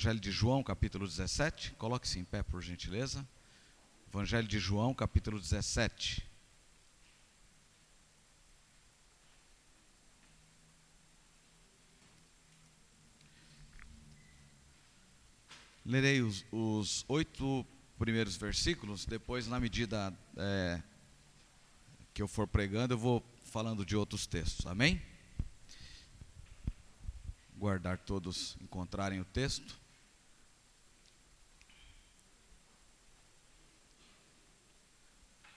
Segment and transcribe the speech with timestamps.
[0.00, 1.72] Evangelho de João, capítulo 17.
[1.72, 3.28] Coloque-se em pé, por gentileza.
[4.08, 6.26] Evangelho de João, capítulo 17.
[15.84, 17.66] Lerei os, os oito
[17.98, 20.82] primeiros versículos, depois, na medida é,
[22.14, 24.66] que eu for pregando, eu vou falando de outros textos.
[24.66, 25.02] Amém?
[27.54, 29.78] Guardar todos encontrarem o texto.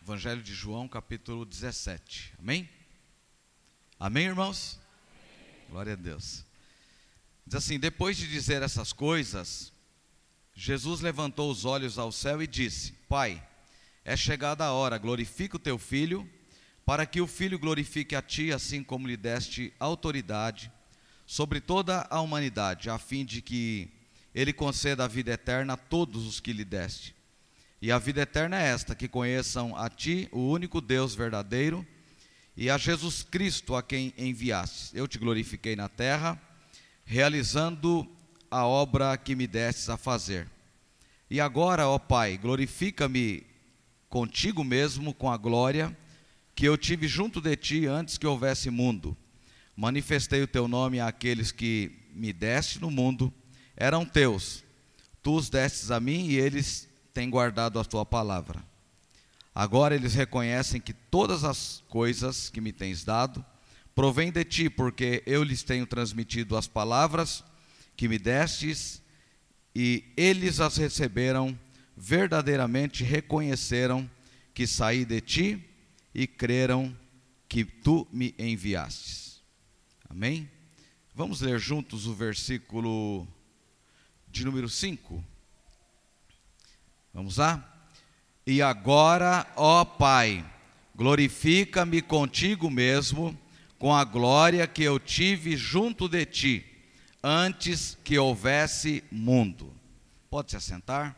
[0.06, 2.34] Evangelho de João, capítulo 17.
[2.38, 2.70] Amém?
[3.98, 4.78] Amém, irmãos?
[5.08, 5.70] Amém.
[5.70, 6.46] Glória a Deus.
[7.48, 9.72] Diz assim: Depois de dizer essas coisas,
[10.54, 13.42] Jesus levantou os olhos ao céu e disse: Pai,
[14.04, 16.30] é chegada a hora, glorifica o teu filho,
[16.86, 20.70] para que o filho glorifique a ti, assim como lhe deste autoridade
[21.26, 23.90] sobre toda a humanidade, a fim de que
[24.36, 27.16] ele conceda a vida eterna a todos os que lhe deste.
[27.84, 31.86] E a vida eterna é esta: que conheçam a Ti, o único Deus verdadeiro,
[32.56, 34.98] e a Jesus Cristo, a quem enviaste.
[34.98, 36.42] Eu te glorifiquei na terra,
[37.04, 38.10] realizando
[38.50, 40.50] a obra que me destes a fazer.
[41.30, 43.46] E agora, ó Pai, glorifica-me
[44.08, 45.94] contigo mesmo com a glória
[46.56, 49.18] que eu tive junto de ti antes que houvesse mundo.
[49.76, 53.34] Manifestei o teu nome àqueles que me deste no mundo,
[53.76, 54.64] eram teus.
[55.22, 58.64] Tu os destes a mim e eles têm guardado a tua palavra.
[59.54, 63.46] Agora eles reconhecem que todas as coisas que me tens dado
[63.94, 67.44] provêm de ti, porque eu lhes tenho transmitido as palavras
[67.96, 69.02] que me destes,
[69.76, 71.58] e eles as receberam,
[71.96, 74.10] verdadeiramente reconheceram
[74.54, 75.64] que saí de ti
[76.14, 76.96] e creram
[77.48, 79.42] que tu me enviastes.
[80.10, 80.50] Amém?
[81.14, 83.28] Vamos ler juntos o versículo
[84.28, 85.24] de número 5.
[87.14, 87.64] Vamos lá?
[88.46, 90.44] E agora, ó Pai,
[90.96, 93.40] glorifica-me contigo mesmo,
[93.78, 96.66] com a glória que eu tive junto de ti,
[97.22, 99.72] antes que houvesse mundo.
[100.28, 101.16] Pode se assentar?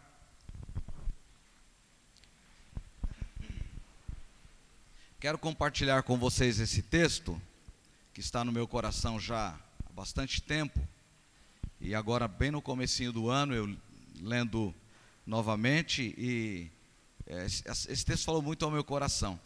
[5.18, 7.42] Quero compartilhar com vocês esse texto,
[8.14, 10.80] que está no meu coração já há bastante tempo,
[11.80, 13.78] e agora bem no comecinho do ano, eu
[14.19, 14.75] lendo
[15.25, 16.72] novamente e
[17.28, 19.40] é, esse texto falou muito ao meu coração.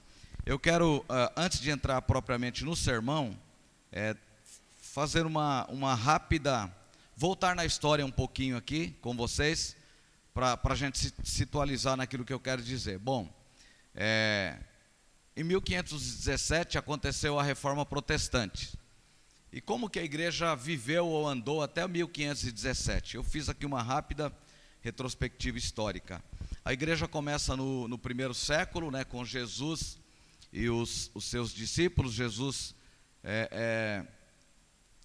[0.45, 3.40] Eu quero, ah, antes de entrar propriamente no sermão,
[3.91, 4.16] é,
[4.81, 6.69] fazer uma, uma rápida,
[7.16, 9.78] voltar na história um pouquinho aqui com vocês,
[10.34, 12.97] para a gente se situalizar naquilo que eu quero dizer.
[12.97, 13.31] Bom,
[13.96, 14.57] é,
[15.35, 18.78] em 1517 aconteceu a reforma protestante.
[19.51, 23.16] E como que a igreja viveu ou andou até 1517?
[23.16, 24.34] Eu fiz aqui uma rápida
[24.81, 26.23] retrospectiva histórica.
[26.63, 30.00] A igreja começa no, no primeiro século, né, com Jesus
[30.51, 32.13] e os, os seus discípulos.
[32.13, 32.75] Jesus
[33.23, 34.07] é, é,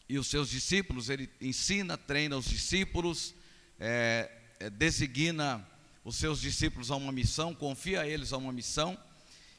[0.08, 3.34] e os seus discípulos, ele ensina, treina os discípulos,
[3.78, 4.30] é,
[4.60, 5.66] é designa
[6.04, 8.98] os seus discípulos a uma missão, confia a eles a uma missão,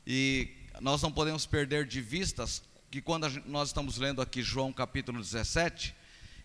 [0.06, 0.47] e
[0.80, 2.62] nós não podemos perder de vistas
[2.92, 5.96] que quando nós estamos lendo aqui João capítulo 17,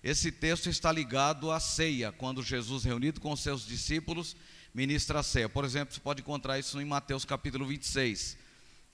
[0.03, 4.35] esse texto está ligado à ceia, quando Jesus, reunido com seus discípulos,
[4.73, 5.49] ministra a ceia.
[5.49, 8.39] Por exemplo, você pode encontrar isso em Mateus capítulo 26.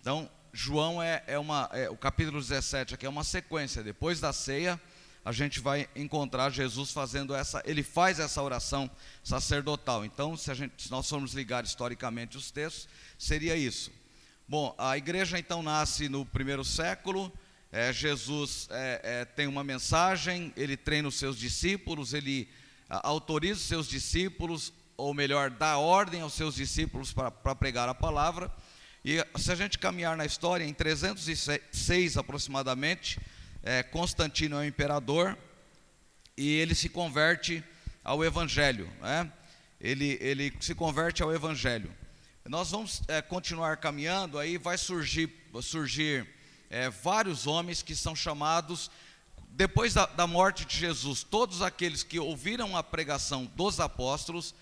[0.00, 1.70] Então, João é, é uma.
[1.72, 3.84] É, o capítulo 17 aqui é uma sequência.
[3.84, 4.80] Depois da ceia,
[5.24, 7.62] a gente vai encontrar Jesus fazendo essa.
[7.64, 8.90] Ele faz essa oração
[9.22, 10.04] sacerdotal.
[10.04, 12.88] Então, se, a gente, se nós formos ligar historicamente os textos,
[13.18, 13.92] seria isso.
[14.48, 17.32] Bom, a igreja então nasce no primeiro século
[17.76, 22.48] é, Jesus é, é, tem uma mensagem, ele treina os seus discípulos, ele
[22.88, 27.94] a, autoriza os seus discípulos, ou melhor, dá ordem aos seus discípulos para pregar a
[27.94, 28.50] palavra.
[29.04, 33.20] E se a gente caminhar na história, em 306 aproximadamente,
[33.62, 35.36] é, Constantino é o imperador
[36.34, 37.62] e ele se converte
[38.02, 38.90] ao Evangelho.
[39.02, 39.30] Né?
[39.78, 41.94] Ele, ele se converte ao Evangelho.
[42.46, 45.30] Nós vamos é, continuar caminhando, aí vai surgir,
[45.60, 46.35] surgir
[46.70, 48.90] é, vários homens que são chamados,
[49.50, 54.54] depois da, da morte de Jesus, todos aqueles que ouviram a pregação dos apóstolos,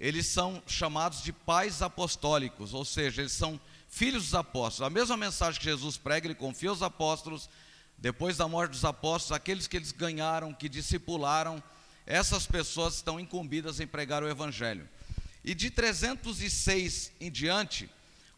[0.00, 4.86] eles são chamados de pais apostólicos, ou seja, eles são filhos dos apóstolos.
[4.86, 7.48] A mesma mensagem que Jesus prega, ele confia aos apóstolos,
[7.98, 11.62] depois da morte dos apóstolos, aqueles que eles ganharam, que discipularam,
[12.04, 14.88] essas pessoas estão incumbidas em pregar o evangelho.
[15.44, 17.88] E de 306 em diante,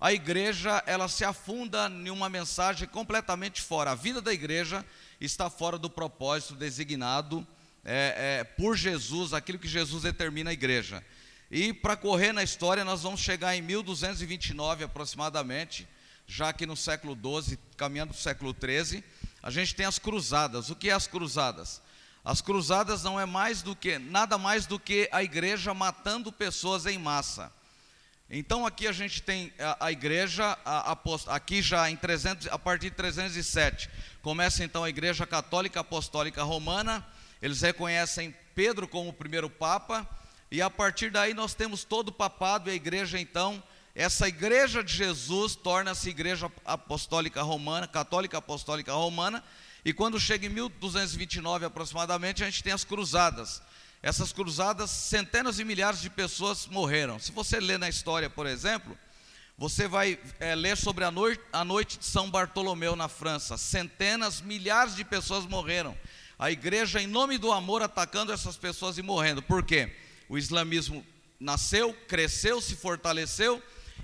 [0.04, 3.92] a igreja ela se afunda em uma mensagem completamente fora.
[3.92, 4.84] A vida da igreja
[5.18, 7.46] está fora do propósito designado
[7.82, 11.02] é, é, por Jesus, aquilo que Jesus determina a igreja.
[11.50, 15.88] E para correr na história, nós vamos chegar em 1229 aproximadamente,
[16.26, 19.02] já que no século XII, caminhando para o século XIII,
[19.42, 20.68] a gente tem as cruzadas.
[20.68, 21.80] O que é as cruzadas?
[22.22, 26.84] As cruzadas não é mais do que nada mais do que a igreja matando pessoas
[26.84, 27.50] em massa.
[28.36, 30.98] Então aqui a gente tem a, a igreja, a, a,
[31.28, 33.88] aqui já em 300, a partir de 307,
[34.22, 37.06] começa então a igreja católica apostólica romana,
[37.40, 40.04] eles reconhecem Pedro como o primeiro papa,
[40.50, 43.62] e a partir daí nós temos todo o papado e a igreja então,
[43.94, 49.44] essa igreja de Jesus torna-se igreja apostólica romana, católica apostólica romana,
[49.84, 53.62] e quando chega em 1229 aproximadamente, a gente tem as cruzadas.
[54.04, 57.18] Essas cruzadas, centenas e milhares de pessoas morreram.
[57.18, 58.94] Se você ler na história, por exemplo,
[59.56, 61.12] você vai é, ler sobre a
[61.50, 63.56] a noite de São Bartolomeu na França.
[63.56, 65.96] Centenas, milhares de pessoas morreram.
[66.38, 69.40] A igreja, em nome do amor, atacando essas pessoas e morrendo.
[69.40, 69.90] Por quê?
[70.28, 71.02] O islamismo
[71.40, 73.62] nasceu, cresceu, se fortaleceu.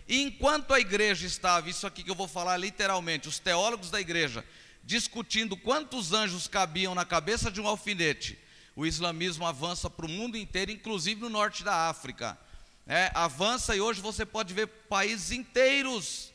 [0.09, 4.01] E enquanto a igreja estava, isso aqui que eu vou falar literalmente, os teólogos da
[4.01, 4.43] igreja
[4.83, 8.39] discutindo quantos anjos cabiam na cabeça de um alfinete,
[8.77, 12.39] o islamismo avança para o mundo inteiro, inclusive no norte da África.
[12.87, 16.33] É, avança e hoje você pode ver países inteiros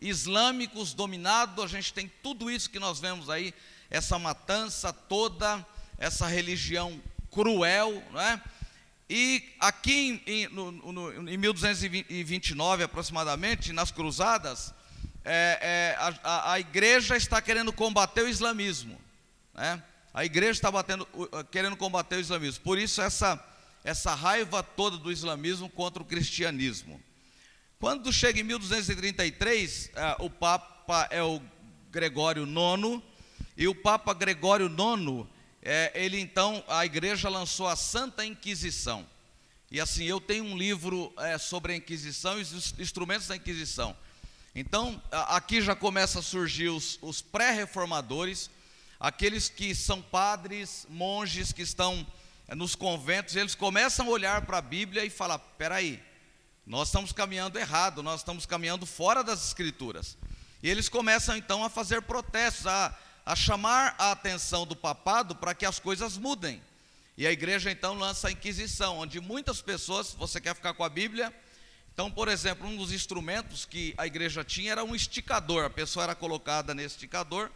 [0.00, 1.64] islâmicos dominados.
[1.64, 3.54] A gente tem tudo isso que nós vemos aí,
[3.90, 5.66] essa matança toda,
[5.98, 7.00] essa religião
[7.30, 8.40] cruel, não é?
[9.08, 14.74] E aqui em, no, no, em 1229 aproximadamente, nas cruzadas,
[15.24, 19.00] é, é, a, a, igreja está querendo combater o islamismo.
[19.54, 19.82] Né?
[20.16, 21.06] A igreja está batendo,
[21.50, 22.64] querendo combater o islamismo.
[22.64, 23.38] Por isso, essa,
[23.84, 26.98] essa raiva toda do islamismo contra o cristianismo.
[27.78, 31.38] Quando chega em 1233, é, o Papa é o
[31.90, 33.02] Gregório IX,
[33.58, 35.26] e o Papa Gregório IX,
[35.60, 39.06] é, ele então, a igreja lançou a Santa Inquisição.
[39.70, 43.94] E assim, eu tenho um livro é, sobre a Inquisição e os instrumentos da Inquisição.
[44.54, 48.48] Então, aqui já começa a surgir os, os pré-reformadores,
[48.98, 52.06] aqueles que são padres, monges que estão
[52.48, 56.02] eh, nos conventos, eles começam a olhar para a Bíblia e falar: peraí,
[56.66, 60.16] nós estamos caminhando errado, nós estamos caminhando fora das Escrituras.
[60.62, 65.54] E eles começam então a fazer protestos, a, a chamar a atenção do papado para
[65.54, 66.62] que as coisas mudem.
[67.16, 70.88] E a igreja então lança a Inquisição, onde muitas pessoas, você quer ficar com a
[70.88, 71.32] Bíblia?
[71.94, 75.64] Então, por exemplo, um dos instrumentos que a igreja tinha era um esticador.
[75.64, 77.50] A pessoa era colocada nesse esticador,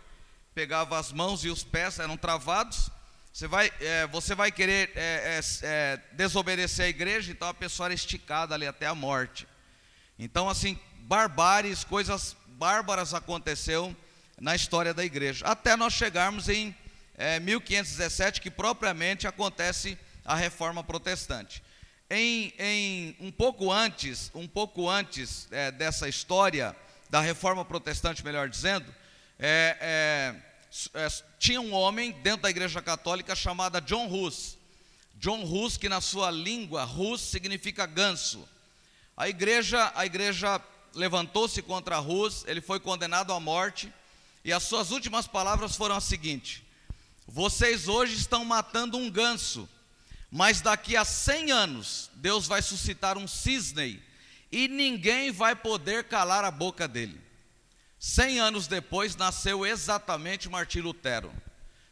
[0.60, 2.90] pegava as mãos e os pés, eram travados.
[3.32, 7.86] Você vai, é, você vai querer é, é, é, desobedecer a igreja, então a pessoa
[7.86, 9.48] era esticada ali até a morte.
[10.18, 13.96] Então, assim, barbáries, coisas bárbaras aconteceu
[14.38, 15.46] na história da igreja.
[15.46, 16.76] Até nós chegarmos em
[17.40, 19.96] 1517, é, que propriamente acontece
[20.26, 21.62] a reforma protestante.
[22.10, 26.76] Em, em, um pouco antes, um pouco antes é, dessa história
[27.08, 28.94] da Reforma Protestante, melhor dizendo,
[29.42, 30.34] é,
[31.38, 34.56] tinha um homem dentro da Igreja Católica chamado John Hus.
[35.16, 38.48] John Hus, que na sua língua Hus significa ganso.
[39.16, 40.60] A igreja, a igreja
[40.94, 43.92] levantou-se contra Hus, ele foi condenado à morte
[44.44, 46.62] e as suas últimas palavras foram as seguintes:
[47.26, 49.68] Vocês hoje estão matando um ganso
[50.30, 54.00] mas daqui a 100 anos, Deus vai suscitar um cisne
[54.52, 57.20] e ninguém vai poder calar a boca dele.
[58.00, 61.30] 100 anos depois, nasceu exatamente Martim Lutero.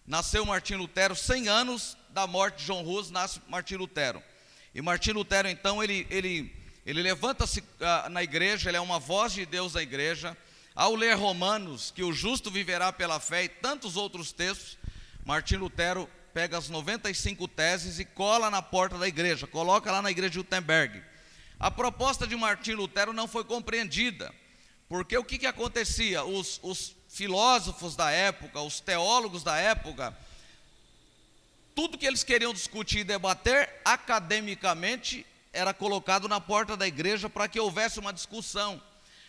[0.07, 4.23] Nasceu Martim Lutero, 100 anos da morte de João Rus, nasce Martim Lutero.
[4.75, 6.50] E Martim Lutero, então, ele, ele,
[6.87, 10.35] ele levanta-se uh, na igreja, ele é uma voz de Deus na igreja.
[10.75, 14.79] Ao ler Romanos, que o justo viverá pela fé, e tantos outros textos,
[15.27, 20.11] Martim Lutero pega as 95 teses e cola na porta da igreja, coloca lá na
[20.11, 21.03] igreja de Gutenberg.
[21.61, 24.33] A proposta de Martim Lutero não foi compreendida,
[24.88, 26.25] porque o que, que acontecia?
[26.25, 30.16] Os, os filósofos da época, os teólogos da época,
[31.75, 37.49] tudo que eles queriam discutir e debater academicamente era colocado na porta da igreja para
[37.49, 38.80] que houvesse uma discussão.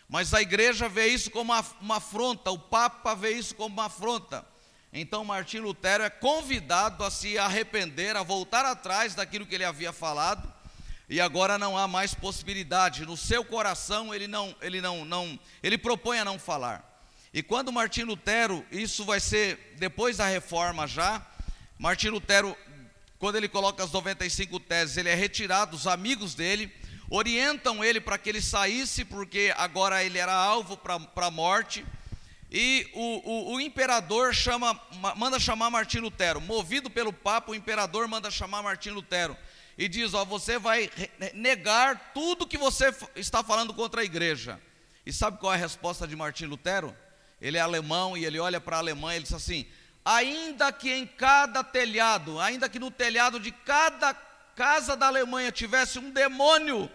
[0.07, 3.85] Mas a igreja vê isso como uma, uma afronta, o Papa vê isso como uma
[3.85, 4.45] afronta.
[4.91, 9.93] Então Martim Lutero é convidado a se arrepender, a voltar atrás daquilo que ele havia
[9.93, 10.51] falado,
[11.09, 13.05] e agora não há mais possibilidade.
[13.05, 16.85] No seu coração ele não, ele não, não, ele propõe a não falar.
[17.33, 21.25] E quando Martim Lutero, isso vai ser depois da reforma já,
[21.77, 22.55] Martim Lutero,
[23.17, 26.71] quando ele coloca as 95 teses, ele é retirado, os amigos dele
[27.09, 31.85] orientam ele para que ele saísse, porque agora ele era alvo para a morte
[32.51, 34.79] E o, o, o, imperador chama,
[35.15, 36.41] manda chamar Martim Lutero.
[36.41, 39.37] Movido pelo Papa, o imperador manda chamar Martim Lutero.
[39.79, 40.91] E diz: Ó, você vai
[41.33, 44.59] negar tudo que você está falando contra a igreja.
[45.05, 46.93] E sabe qual é a resposta de Martim Lutero?
[47.39, 49.65] Ele é alemão e ele olha para a Alemanha e diz assim:
[50.03, 54.13] ainda que em cada telhado, ainda que no telhado de cada
[54.53, 56.91] casa da Alemanha tivesse um demônio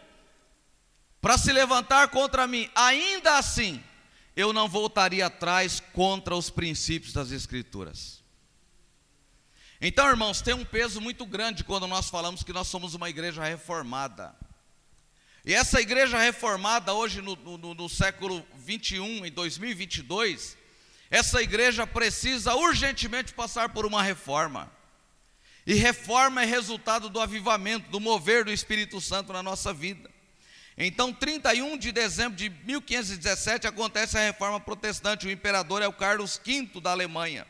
[1.23, 3.83] para se levantar contra mim, ainda assim
[4.37, 8.24] eu não voltaria atrás contra os princípios das Escrituras.
[9.81, 13.43] Então, irmãos, tem um peso muito grande quando nós falamos que nós somos uma igreja
[13.43, 14.35] reformada.
[15.45, 20.57] E essa igreja reformada, hoje no, no, no século 21, em 2022,
[21.11, 24.73] essa igreja precisa urgentemente passar por uma reforma.
[25.66, 30.11] E reforma é resultado do avivamento, do mover do Espírito Santo na nossa vida.
[30.76, 35.26] Então, 31 de dezembro de 1517 acontece a reforma protestante.
[35.26, 37.47] O imperador é o Carlos V da Alemanha.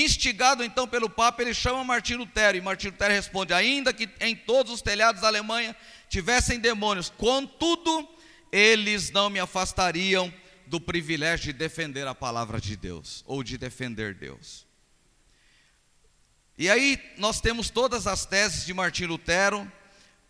[0.00, 2.56] Instigado então pelo Papa, ele chama Martim Lutero.
[2.56, 5.76] E Martim Lutero responde: Ainda que em todos os telhados da Alemanha
[6.08, 8.08] tivessem demônios, contudo,
[8.50, 10.32] eles não me afastariam
[10.66, 14.66] do privilégio de defender a palavra de Deus, ou de defender Deus.
[16.56, 19.70] E aí nós temos todas as teses de Martim Lutero,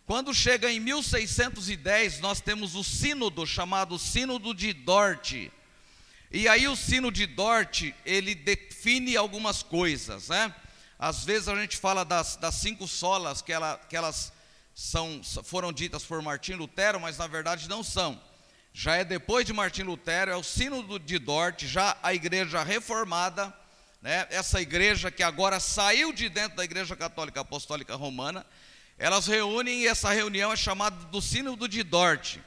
[0.04, 5.50] quando chega em 1610, nós temos o sínodo chamado Sínodo de Dort.
[6.34, 10.54] E aí o sino de Dort, ele define algumas coisas, né?
[10.98, 14.32] Às vezes a gente fala das, das cinco solas, que, ela, que elas
[14.74, 18.18] são, foram ditas por Martim Lutero, mas na verdade não são.
[18.72, 23.52] Já é depois de Martim Lutero, é o sínodo de Dort, já a igreja reformada,
[24.00, 24.26] né?
[24.30, 28.46] essa igreja que agora saiu de dentro da igreja católica apostólica romana,
[28.96, 32.38] elas reúnem e essa reunião é chamada do Sínodo de Dort.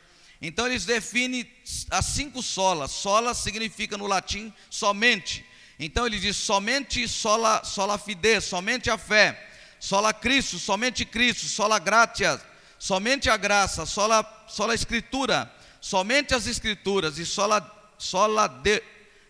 [0.41, 1.49] Então eles definem
[1.89, 2.91] as cinco solas.
[2.91, 5.45] Sola significa no latim somente.
[5.79, 9.41] Então ele diz somente sola, sola fide, somente a fé.
[9.79, 12.41] Sola Cristo, somente Cristo, sola gratia,
[12.79, 18.81] somente a graça, sola, sola escritura, somente as escrituras e sola, sola de,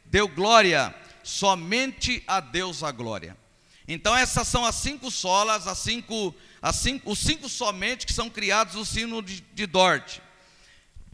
[0.05, 3.35] deu glória, somente a Deus a glória.
[3.87, 6.33] Então essas são as cinco solas, as cinco
[6.73, 9.67] cinco, os cinco somente que são criados no sino de, de.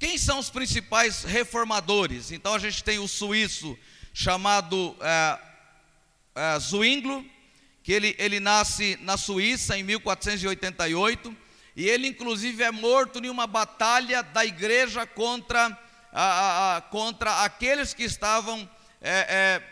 [0.02, 2.32] Quem são os principais reformadores?
[2.32, 3.78] Então a gente tem o suíço
[4.12, 5.40] chamado é,
[6.34, 6.58] é,
[7.84, 11.38] que ele, ele nasce na Suíça em 1488,
[11.76, 15.78] e ele inclusive é morto em uma batalha da igreja contra,
[16.12, 18.68] a, a, contra aqueles que estavam
[19.00, 19.64] é, é,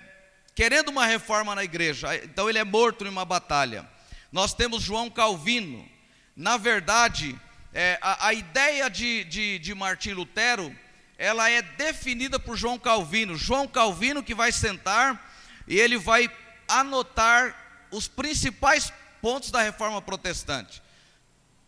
[0.53, 2.15] querendo uma reforma na igreja.
[2.17, 3.83] Então ele é morto em uma batalha.
[4.31, 5.89] Nós temos João Calvino.
[6.35, 7.35] Na verdade,
[7.73, 10.75] é, a, a, ideia de, de, de Martim Lutero,
[11.17, 13.35] ela é definida por João Calvino.
[13.35, 15.31] João Calvino que vai sentar
[15.67, 16.31] e ele vai
[16.67, 20.81] anotar os principais pontos da reforma protestante.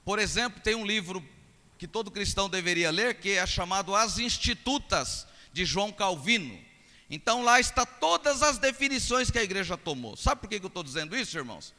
[0.03, 1.23] Por exemplo, tem um livro
[1.77, 6.57] que todo cristão deveria ler, que é chamado As Institutas, de João Calvino.
[7.09, 10.15] Então lá está todas as definições que a igreja tomou.
[10.15, 11.73] Sabe por que eu estou dizendo isso, irmãos?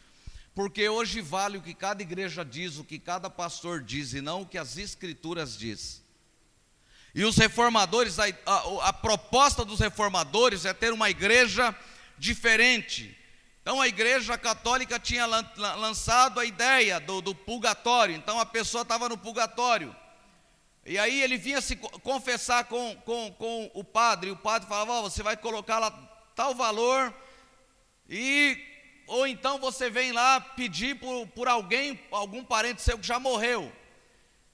[0.55, 4.43] Porque hoje vale o que cada igreja diz, o que cada pastor diz, e não
[4.43, 6.03] o que as escrituras diz.
[7.15, 11.75] E os reformadores, a, a, a proposta dos reformadores é ter uma igreja
[12.19, 13.17] diferente.
[13.63, 19.09] Então a igreja católica tinha lançado a ideia do, do purgatório, então a pessoa estava
[19.09, 19.95] no purgatório.
[20.85, 24.95] E aí ele vinha se confessar com, com, com o padre, e o padre falava:
[24.95, 25.91] oh, você vai colocar lá
[26.35, 27.15] tal valor,
[28.09, 28.72] e
[29.07, 33.73] ou então você vem lá pedir por, por alguém, algum parente seu que já morreu.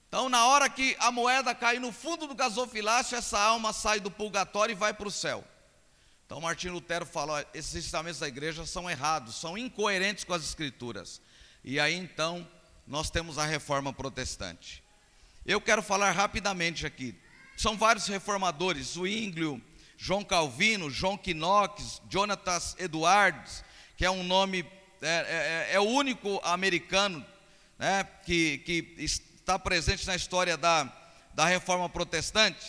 [0.07, 4.09] Então, na hora que a moeda cai no fundo do gasofilácio, essa alma sai do
[4.09, 5.43] purgatório e vai para o céu.
[6.25, 11.21] Então, Martim Lutero fala: esses ensinamentos da igreja são errados, são incoerentes com as escrituras.
[11.63, 12.47] E aí então,
[12.87, 14.83] nós temos a reforma protestante.
[15.45, 17.15] Eu quero falar rapidamente aqui.
[17.55, 19.61] São vários reformadores: Zwinglio,
[19.95, 23.63] João Calvino, João Knox, Jonatas Edwards,
[23.99, 24.65] que é um nome,
[25.01, 27.25] é, é, é o único americano
[27.77, 30.89] né, que, que está presente na história da,
[31.33, 32.65] da reforma protestante.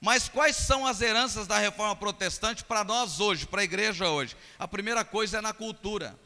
[0.00, 4.36] Mas quais são as heranças da reforma protestante para nós hoje, para a igreja hoje?
[4.58, 6.18] A primeira coisa é na cultura.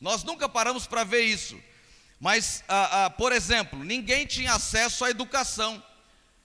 [0.00, 1.56] Nós nunca paramos para ver isso.
[2.18, 5.80] Mas, ah, ah, por exemplo, ninguém tinha acesso à educação.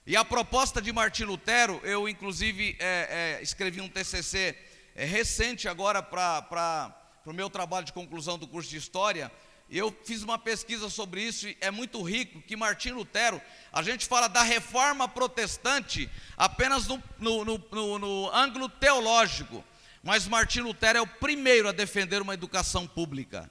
[0.06, 4.56] E a proposta de Martim Lutero, eu inclusive é, é, escrevi um TCC
[4.94, 9.30] é, recente agora para para o meu trabalho de conclusão do curso de História,
[9.70, 13.40] eu fiz uma pesquisa sobre isso e é muito rico que Martim Lutero,
[13.72, 19.64] a gente fala da reforma protestante apenas no, no, no, no ângulo teológico,
[20.02, 23.48] mas Martim Lutero é o primeiro a defender uma educação pública.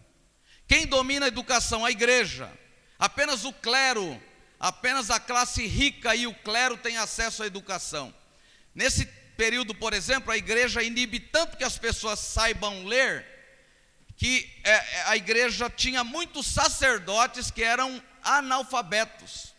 [0.68, 1.86] Quem domina a educação?
[1.86, 2.52] A igreja.
[2.98, 4.22] Apenas o clero,
[4.60, 8.14] apenas a classe rica e o clero têm acesso à educação.
[8.76, 9.06] Nesse
[9.38, 13.26] período, por exemplo, a igreja inibe tanto que as pessoas saibam ler,
[14.20, 19.56] que é, é a igreja tinha muitos sacerdotes que eram analfabetos.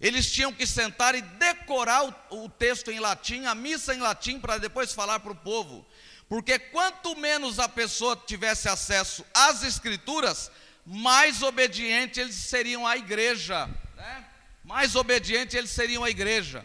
[0.00, 4.38] Eles tinham que sentar e decorar o, o texto em latim, a missa em latim,
[4.38, 5.84] para depois falar para o povo.
[6.28, 10.48] Porque quanto menos a pessoa tivesse acesso às escrituras,
[10.86, 13.68] mais obediente eles seriam à igreja.
[13.96, 14.24] Né?
[14.62, 16.64] Mais obediente eles seriam à igreja.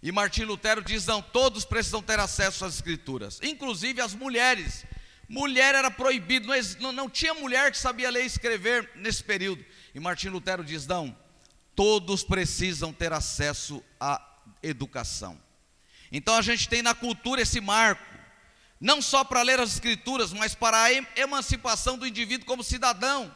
[0.00, 4.84] E Martim Lutero diz: não, todos precisam ter acesso às escrituras, inclusive as mulheres.
[5.28, 6.48] Mulher era proibido,
[6.80, 9.64] não, não tinha mulher que sabia ler e escrever nesse período.
[9.94, 11.16] E Martim Lutero diz: não,
[11.74, 14.20] todos precisam ter acesso à
[14.62, 15.40] educação.
[16.12, 18.14] Então a gente tem na cultura esse marco
[18.80, 23.34] não só para ler as Escrituras, mas para a emancipação do indivíduo como cidadão.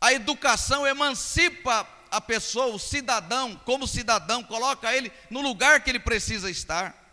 [0.00, 5.98] A educação emancipa a pessoa, o cidadão, como cidadão, coloca ele no lugar que ele
[5.98, 7.07] precisa estar.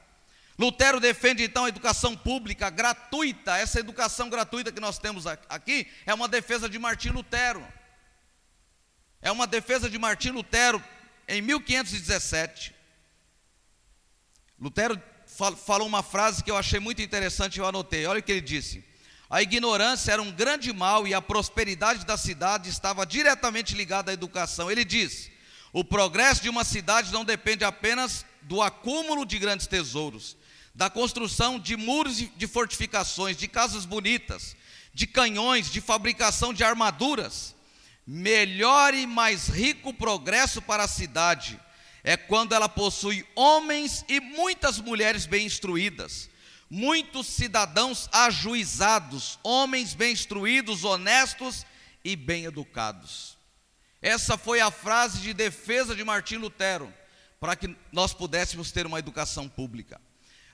[0.57, 3.57] Lutero defende então a educação pública gratuita.
[3.57, 7.65] Essa educação gratuita que nós temos aqui é uma defesa de Martim Lutero.
[9.21, 10.81] É uma defesa de Martim Lutero
[11.27, 12.73] em 1517.
[14.59, 15.01] Lutero
[15.65, 18.05] falou uma frase que eu achei muito interessante, eu anotei.
[18.05, 18.85] Olha o que ele disse:
[19.29, 24.13] A ignorância era um grande mal e a prosperidade da cidade estava diretamente ligada à
[24.13, 24.71] educação.
[24.71, 25.29] Ele diz:
[25.73, 30.37] O progresso de uma cidade não depende apenas do acúmulo de grandes tesouros,
[30.75, 34.55] da construção de muros de fortificações, de casas bonitas,
[34.93, 37.55] de canhões, de fabricação de armaduras.
[38.05, 41.59] Melhor e mais rico progresso para a cidade
[42.03, 46.29] é quando ela possui homens e muitas mulheres bem instruídas,
[46.69, 51.65] muitos cidadãos ajuizados, homens bem instruídos, honestos
[52.03, 53.37] e bem educados.
[54.01, 56.93] Essa foi a frase de defesa de Martim Lutero,
[57.39, 59.99] para que nós pudéssemos ter uma educação pública.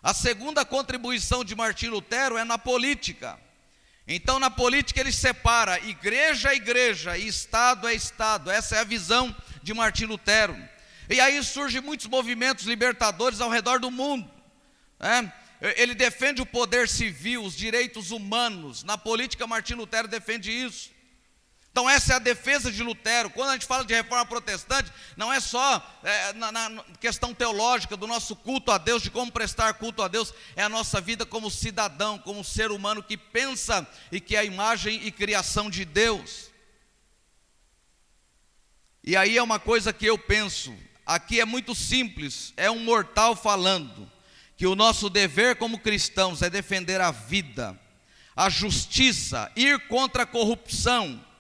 [0.04, 3.40] A segunda contribuição de Martim Lutero é na política.
[4.08, 8.50] Então, na política, ele separa igreja é igreja e Estado é Estado.
[8.50, 10.58] Essa é a visão de Martim Lutero.
[11.08, 14.30] E aí surgem muitos movimentos libertadores ao redor do mundo.
[15.00, 15.32] Né?
[15.78, 18.84] Ele defende o poder civil, os direitos humanos.
[18.84, 20.90] Na política, Martim Lutero defende isso.
[21.72, 23.30] Então, essa é a defesa de Lutero.
[23.30, 27.96] Quando a gente fala de reforma protestante, não é só é, na, na, questão teológica
[27.96, 31.26] do nosso culto a Deus, de como prestar culto a Deus, é a nossa vida
[31.26, 35.86] como cidadão, como ser humano que pensa e que é a imagem e criação de
[35.86, 36.52] Deus.
[39.02, 43.34] E aí é uma coisa que eu penso, aqui é muito simples, é um mortal
[43.34, 44.12] falando
[44.58, 47.80] que o nosso dever como cristãos é defender a vida,
[48.36, 51.31] a justiça, ir contra a corrupção,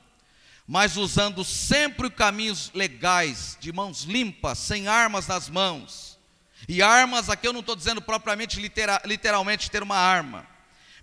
[0.71, 6.17] mas usando sempre caminhos legais, de mãos limpas, sem armas nas mãos.
[6.65, 10.47] E armas, aqui eu não estou dizendo propriamente litera, literalmente ter uma arma,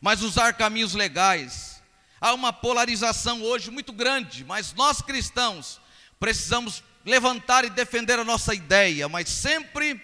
[0.00, 1.83] mas usar caminhos legais.
[2.18, 5.78] Há uma polarização hoje muito grande, mas nós cristãos
[6.18, 10.00] precisamos levantar e defender a nossa ideia, mas sempre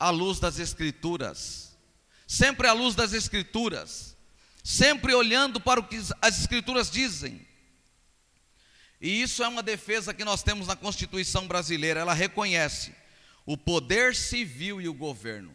[0.00, 1.76] à luz das Escrituras.
[2.26, 4.16] Sempre à luz das Escrituras.
[4.62, 7.43] Sempre olhando para o que as Escrituras dizem.
[9.00, 12.00] E isso é uma defesa que nós temos na Constituição brasileira.
[12.00, 12.94] Ela reconhece
[13.44, 15.52] o poder civil e o governo.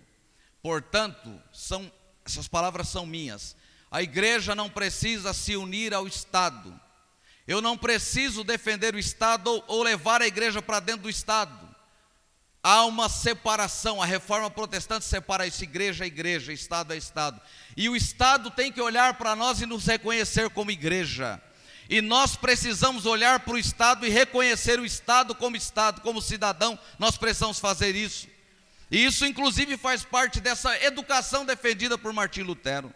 [0.62, 1.92] Portanto, são,
[2.26, 3.56] essas palavras são minhas.
[3.90, 6.80] A igreja não precisa se unir ao Estado
[7.50, 11.68] eu não preciso defender o Estado ou levar a igreja para dentro do Estado.
[12.62, 17.42] Há uma separação, a reforma protestante separa isso, igreja é igreja, Estado é Estado.
[17.76, 21.42] E o Estado tem que olhar para nós e nos reconhecer como igreja.
[21.90, 26.78] E nós precisamos olhar para o Estado e reconhecer o Estado como Estado, como cidadão,
[27.00, 28.28] nós precisamos fazer isso.
[28.92, 32.94] E isso, inclusive, faz parte dessa educação defendida por Martim Lutero.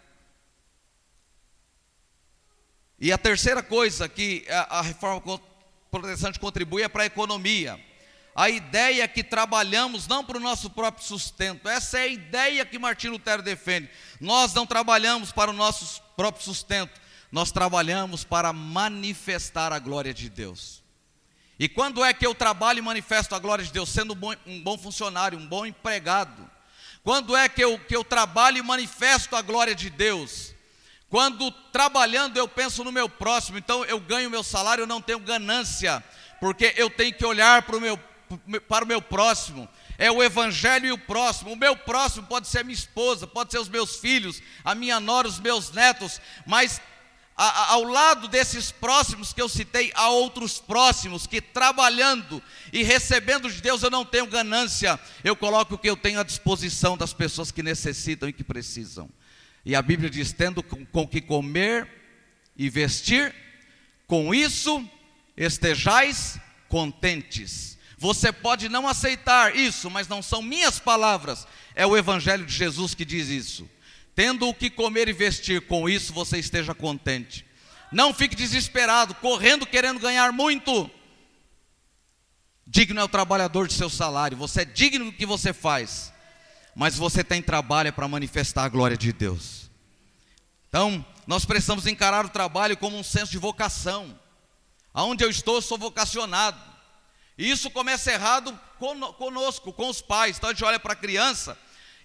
[3.00, 5.42] E a terceira coisa que a, reforma
[5.90, 7.84] protestante contribui é para a economia.
[8.36, 12.80] A ideia que trabalhamos não para o nosso próprio sustento, essa é a ideia que
[12.80, 13.90] Martim Lutero defende.
[14.22, 17.03] Nós não trabalhamos para o nosso próprio sustento,
[17.34, 20.84] nós trabalhamos para manifestar a glória de Deus.
[21.58, 23.90] E quando é que eu trabalho e manifesto a glória de Deus?
[23.90, 26.48] Sendo um bom, um bom funcionário, um bom empregado.
[27.04, 30.54] Quando é que eu, que eu trabalho e manifesto a glória de Deus?
[31.10, 35.18] Quando trabalhando eu penso no meu próximo, então eu ganho meu salário, eu não tenho
[35.18, 36.04] ganância,
[36.40, 38.00] porque eu tenho que olhar para o meu,
[38.70, 39.68] para o meu próximo.
[39.98, 41.54] é o evangelho e o próximo.
[41.54, 45.28] O meu próximo pode ser minha esposa, pode ser os meus filhos, a minha nora,
[45.28, 46.80] os meus netos, mas
[47.36, 52.42] a, ao lado desses próximos que eu citei, há outros próximos que trabalhando
[52.72, 56.24] e recebendo de Deus eu não tenho ganância, eu coloco o que eu tenho à
[56.24, 59.10] disposição das pessoas que necessitam e que precisam.
[59.66, 61.88] E a Bíblia diz: tendo com, com que comer
[62.56, 63.34] e vestir,
[64.06, 64.88] com isso
[65.36, 66.38] estejais
[66.70, 67.78] contentes.
[67.98, 72.94] Você pode não aceitar isso, mas não são minhas palavras, é o Evangelho de Jesus
[72.94, 73.68] que diz isso.
[74.16, 77.46] Tendo o que comer e vestir, com isso você esteja contente.
[77.92, 80.90] Não fique desesperado, correndo querendo ganhar muito.
[82.66, 86.14] Digno é o trabalhador de seu salário, você é digno do que você faz,
[86.76, 89.70] mas você tem trabalho para manifestar a glória de Deus.
[90.70, 94.18] Então, nós precisamos encarar o trabalho como um senso de vocação.
[94.94, 96.60] Aonde eu estou, eu sou vocacionado.
[97.38, 98.60] E isso começa errado
[99.18, 100.38] conosco, com os pais.
[100.38, 101.58] Então a gente olha para a criança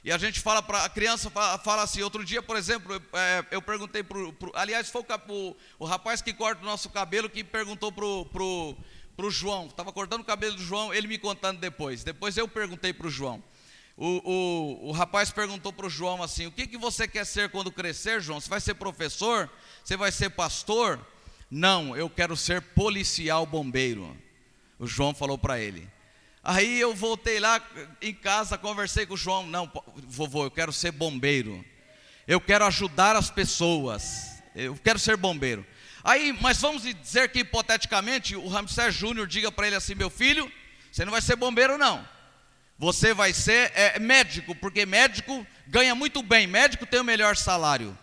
[0.05, 2.03] e a gente fala para a criança, fala, fala, assim.
[2.03, 4.19] Outro dia, por exemplo, eu, é, eu perguntei para
[4.55, 8.77] aliás, foi o, o, o, rapaz que corta o nosso cabelo que perguntou para o
[9.19, 9.67] pro João.
[9.67, 12.05] Estava cortando o cabelo do João, ele me contando depois.
[12.05, 13.43] Depois eu perguntei para o João.
[13.97, 17.73] O, o, rapaz perguntou para o João assim: O que, que você quer ser quando
[17.73, 18.41] crescer, João?
[18.41, 19.51] Você vai ser professor?
[19.83, 21.05] Você vai ser pastor?
[21.51, 24.17] Não, eu quero ser policial bombeiro.
[24.79, 25.89] O João falou para ele.
[26.43, 27.61] Aí eu voltei lá
[28.01, 29.47] em casa, conversei com o João.
[29.47, 29.71] Não,
[30.07, 31.65] vovô, eu quero ser bombeiro.
[32.27, 34.43] Eu quero ajudar as pessoas.
[34.55, 35.67] Eu quero ser bombeiro.
[36.05, 40.51] Aí, mas vamos dizer que hipoteticamente o Ramsés Júnior diga para ele assim: meu filho,
[40.91, 42.07] você não vai ser bombeiro, não.
[42.79, 47.97] Você vai ser é, médico, porque médico ganha muito bem, médico tem o melhor salário.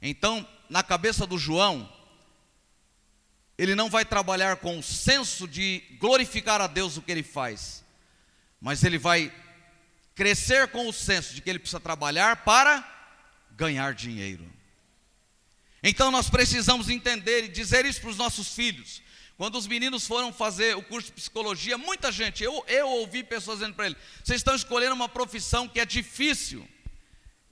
[0.00, 1.90] Então, na cabeça do João,
[3.58, 7.82] ele não vai trabalhar com o senso de glorificar a Deus o que ele faz,
[8.60, 9.32] mas ele vai
[10.14, 12.84] crescer com o senso de que ele precisa trabalhar para
[13.52, 14.50] ganhar dinheiro.
[15.82, 19.02] Então nós precisamos entender e dizer isso para os nossos filhos.
[19.38, 23.58] Quando os meninos foram fazer o curso de psicologia, muita gente, eu, eu ouvi pessoas
[23.58, 26.66] dizendo para ele: vocês estão escolhendo uma profissão que é difícil.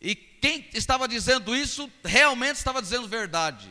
[0.01, 3.71] E quem estava dizendo isso realmente estava dizendo verdade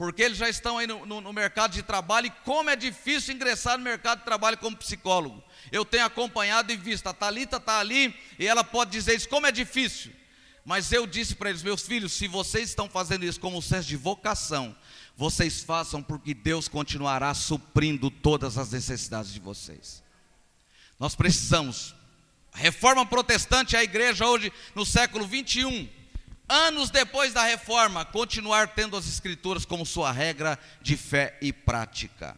[0.00, 3.34] porque eles já estão aí no, no, no, mercado de trabalho e como é difícil
[3.34, 5.44] ingressar no mercado de trabalho como psicólogo.
[5.70, 9.46] Eu tenho acompanhado e visto, a Thalita está ali e ela pode dizer isso, como
[9.46, 10.10] é difícil.
[10.64, 13.88] Mas eu disse para eles, meus filhos, se vocês estão fazendo isso como um senso
[13.88, 14.74] de vocação,
[15.18, 20.02] vocês façam porque Deus continuará suprindo todas as necessidades de vocês.
[20.98, 21.94] Nós precisamos.
[22.54, 25.99] A reforma protestante, a igreja hoje no século 21,
[26.50, 32.36] anos depois da reforma, continuar tendo as Escrituras como sua regra de fé e prática.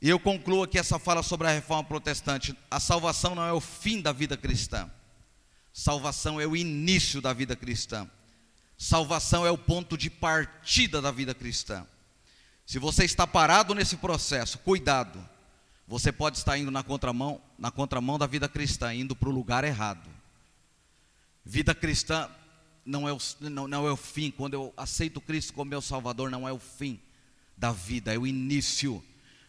[0.00, 2.56] E eu concluo aqui essa fala sobre a reforma protestante.
[2.70, 4.90] A salvação não é o fim da vida cristã,
[5.72, 8.08] salvação é o início da vida cristã,
[8.76, 11.86] salvação é o ponto de partida da vida cristã.
[12.66, 15.26] Se você está parado nesse processo, cuidado,
[15.86, 19.64] você pode estar indo na contramão, na contramão da vida cristã, indo para o lugar
[19.64, 20.11] errado.
[21.44, 22.30] Vida cristã
[22.84, 24.30] não é, o, não, não é o fim.
[24.30, 27.00] Quando eu aceito Cristo como meu Salvador, não é o fim
[27.56, 29.02] da vida, é o início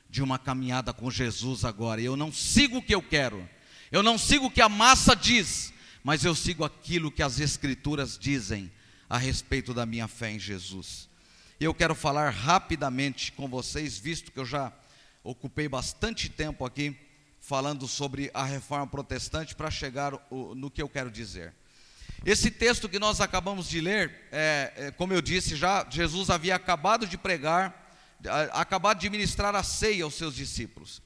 [0.10, 2.02] de uma caminhada com Jesus agora.
[2.02, 3.48] Eu não sigo o que eu quero,
[3.92, 8.18] eu não sigo o que a massa diz, mas eu sigo aquilo que as Escrituras
[8.18, 8.72] dizem
[9.10, 11.10] a respeito da minha fé em Jesus.
[11.60, 14.74] Eu quero falar rapidamente com vocês, visto que eu já
[15.24, 16.96] ocupei bastante tempo aqui
[17.40, 20.14] falando sobre a reforma protestante, para chegar
[20.56, 21.54] no que eu quero dizer.
[22.26, 26.56] Esse texto que nós acabamos de ler, é, é, como eu disse já, Jesus havia
[26.56, 27.94] acabado de pregar,
[28.54, 31.02] acabado de ministrar a ceia aos seus discípulos.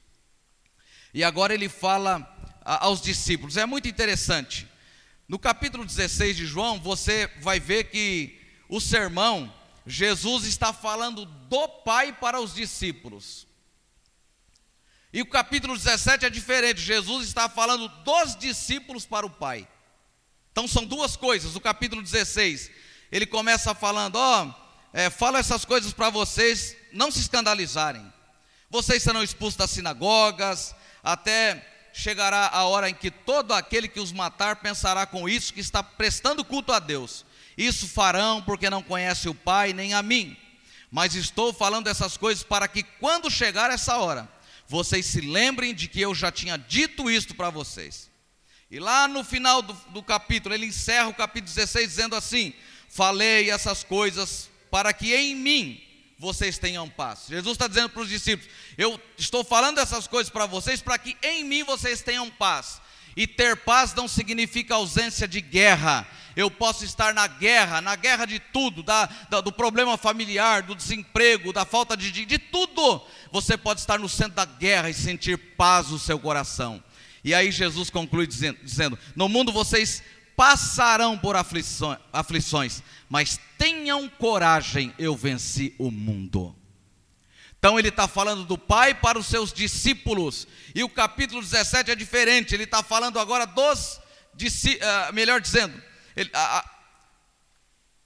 [1.11, 2.21] E agora ele fala
[2.63, 3.57] aos discípulos.
[3.57, 4.67] É muito interessante.
[5.27, 9.51] No capítulo 16 de João, você vai ver que o sermão,
[9.87, 13.47] Jesus está falando do Pai para os discípulos.
[15.11, 19.67] E o capítulo 17 é diferente, Jesus está falando dos discípulos para o Pai.
[20.57, 21.55] Então são duas coisas.
[21.55, 22.71] O capítulo 16,
[23.11, 24.53] ele começa falando: Ó, oh,
[24.91, 28.11] é, essas coisas para vocês não se escandalizarem.
[28.67, 34.11] Vocês serão expulsos das sinagogas, até chegará a hora em que todo aquele que os
[34.11, 37.23] matar pensará com isso que está prestando culto a Deus.
[37.55, 40.35] Isso farão porque não conhece o Pai nem a mim.
[40.89, 44.27] Mas estou falando essas coisas para que quando chegar essa hora,
[44.67, 48.06] vocês se lembrem de que eu já tinha dito isto para vocês.
[48.69, 52.53] E lá no final do, do capítulo, ele encerra o capítulo 16 dizendo assim:
[52.89, 55.81] Falei essas coisas para que em mim
[56.19, 57.25] vocês tenham paz.
[57.29, 61.15] Jesus está dizendo para os discípulos: Eu estou falando essas coisas para vocês para que
[61.21, 62.81] em mim vocês tenham paz.
[63.15, 66.07] E ter paz não significa ausência de guerra.
[66.35, 70.75] Eu posso estar na guerra, na guerra de tudo, da, da, do problema familiar, do
[70.75, 73.01] desemprego, da falta de, de tudo.
[73.31, 76.83] Você pode estar no centro da guerra e sentir paz no seu coração.
[77.27, 80.01] E aí Jesus conclui dizendo: dizendo No mundo vocês
[80.33, 86.55] passarão por aflições, mas tenham coragem, eu venci o mundo.
[87.59, 90.47] Então ele está falando do Pai para os seus discípulos.
[90.73, 92.55] E o capítulo 17 é diferente.
[92.55, 95.83] Ele está falando agora dos, uh, melhor dizendo,
[96.15, 96.69] ele, uh,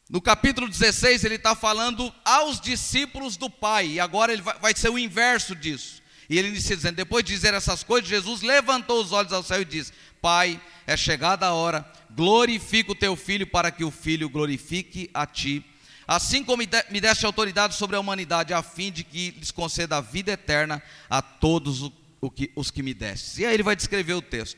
[0.09, 3.85] no capítulo 16 ele está falando aos discípulos do Pai.
[3.85, 6.00] E agora ele vai, vai ser o inverso disso.
[6.31, 9.61] E ele inicia dizendo: depois de dizer essas coisas, Jesus levantou os olhos ao céu
[9.61, 9.91] e disse:
[10.21, 15.25] Pai, é chegada a hora, glorifica o teu filho para que o filho glorifique a
[15.27, 15.63] ti
[16.07, 20.01] assim como me deste autoridade sobre a humanidade, a fim de que lhes conceda a
[20.01, 21.89] vida eterna a todos
[22.53, 23.41] os que me deste.
[23.41, 24.57] E aí ele vai descrever o texto.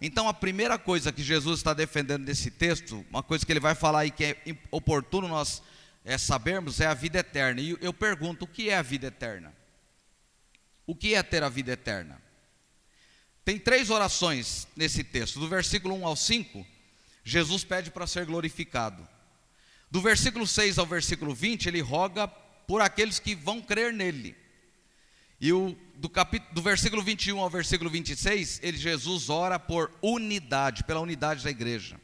[0.00, 3.74] Então, a primeira coisa que Jesus está defendendo nesse texto, uma coisa que ele vai
[3.74, 4.36] falar aí que é
[4.70, 5.62] oportuno nós
[6.04, 7.60] é, sabermos, é a vida eterna.
[7.60, 9.52] E eu pergunto: o que é a vida eterna?
[10.86, 12.20] O que é ter a vida eterna?
[13.44, 15.38] Tem três orações nesse texto.
[15.38, 16.66] Do versículo 1 ao 5,
[17.22, 19.06] Jesus pede para ser glorificado.
[19.90, 24.34] Do versículo 6 ao versículo 20, ele roga por aqueles que vão crer nele.
[25.40, 30.84] E o, do, capítulo, do versículo 21 ao versículo 26, ele, Jesus ora por unidade,
[30.84, 32.00] pela unidade da igreja.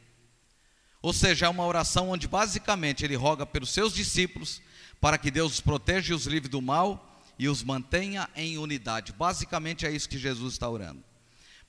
[1.03, 4.61] Ou seja, é uma oração onde basicamente ele roga pelos seus discípulos
[5.01, 7.10] para que Deus os proteja e os livre do mal
[7.41, 9.15] e os mantenha em unidade.
[9.15, 11.03] Basicamente é isso que Jesus está orando.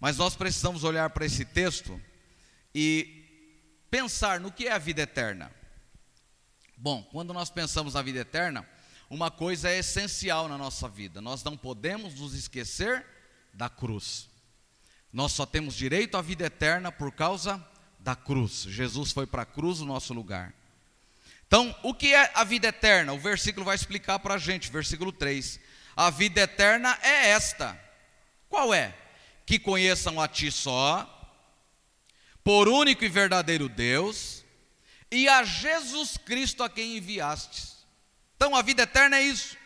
[0.01, 1.99] Mas nós precisamos olhar para esse texto
[2.75, 3.23] e
[3.89, 5.49] pensar no que é a vida eterna.
[6.75, 8.67] Bom, quando nós pensamos na vida eterna,
[9.10, 13.05] uma coisa é essencial na nossa vida: nós não podemos nos esquecer
[13.53, 14.27] da cruz.
[15.13, 17.65] Nós só temos direito à vida eterna por causa
[17.97, 18.63] da cruz.
[18.63, 20.53] Jesus foi para a cruz no nosso lugar.
[21.51, 23.12] Então, o que é a vida eterna?
[23.12, 25.60] O versículo vai explicar para a gente, versículo 3.
[25.95, 27.80] A vida eterna é esta.
[28.49, 28.93] Qual é?
[29.45, 31.08] Que conheçam a Ti só,
[32.43, 34.43] por único e verdadeiro Deus
[35.12, 37.75] e a Jesus Cristo a quem enviastes.
[38.36, 39.58] Então a vida eterna é isso,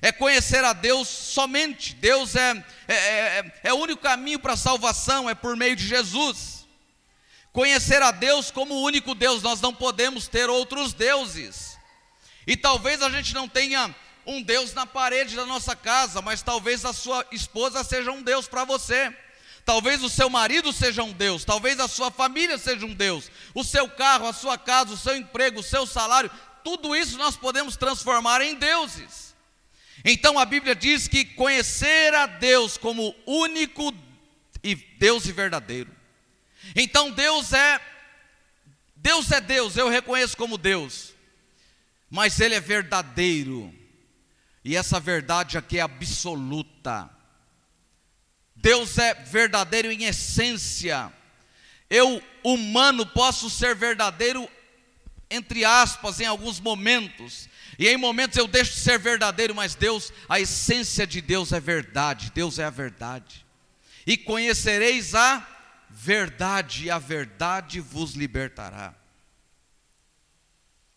[0.00, 1.94] é conhecer a Deus somente.
[1.94, 5.86] Deus é, é, é, é o único caminho para a salvação, é por meio de
[5.86, 6.66] Jesus.
[7.52, 11.76] Conhecer a Deus como o único Deus, nós não podemos ter outros deuses.
[12.46, 13.94] E talvez a gente não tenha
[14.26, 18.46] um Deus na parede da nossa casa, mas talvez a sua esposa seja um Deus
[18.46, 19.14] para você.
[19.64, 23.62] Talvez o seu marido seja um Deus, talvez a sua família seja um Deus, o
[23.62, 26.30] seu carro, a sua casa, o seu emprego, o seu salário,
[26.64, 29.34] tudo isso nós podemos transformar em deuses.
[30.04, 33.94] Então a Bíblia diz que conhecer a Deus como único
[34.64, 35.90] e Deus e verdadeiro.
[36.74, 37.80] Então Deus é
[38.96, 41.12] Deus é Deus, eu reconheço como Deus.
[42.10, 43.74] Mas ele é verdadeiro.
[44.64, 47.10] E essa verdade aqui é absoluta.
[48.54, 51.12] Deus é verdadeiro em essência.
[51.90, 54.48] Eu, humano, posso ser verdadeiro,
[55.30, 57.48] entre aspas, em alguns momentos.
[57.78, 61.58] E em momentos eu deixo de ser verdadeiro, mas Deus, a essência de Deus é
[61.58, 62.30] verdade.
[62.32, 63.44] Deus é a verdade.
[64.06, 65.46] E conhecereis a
[65.90, 68.94] verdade, e a verdade vos libertará.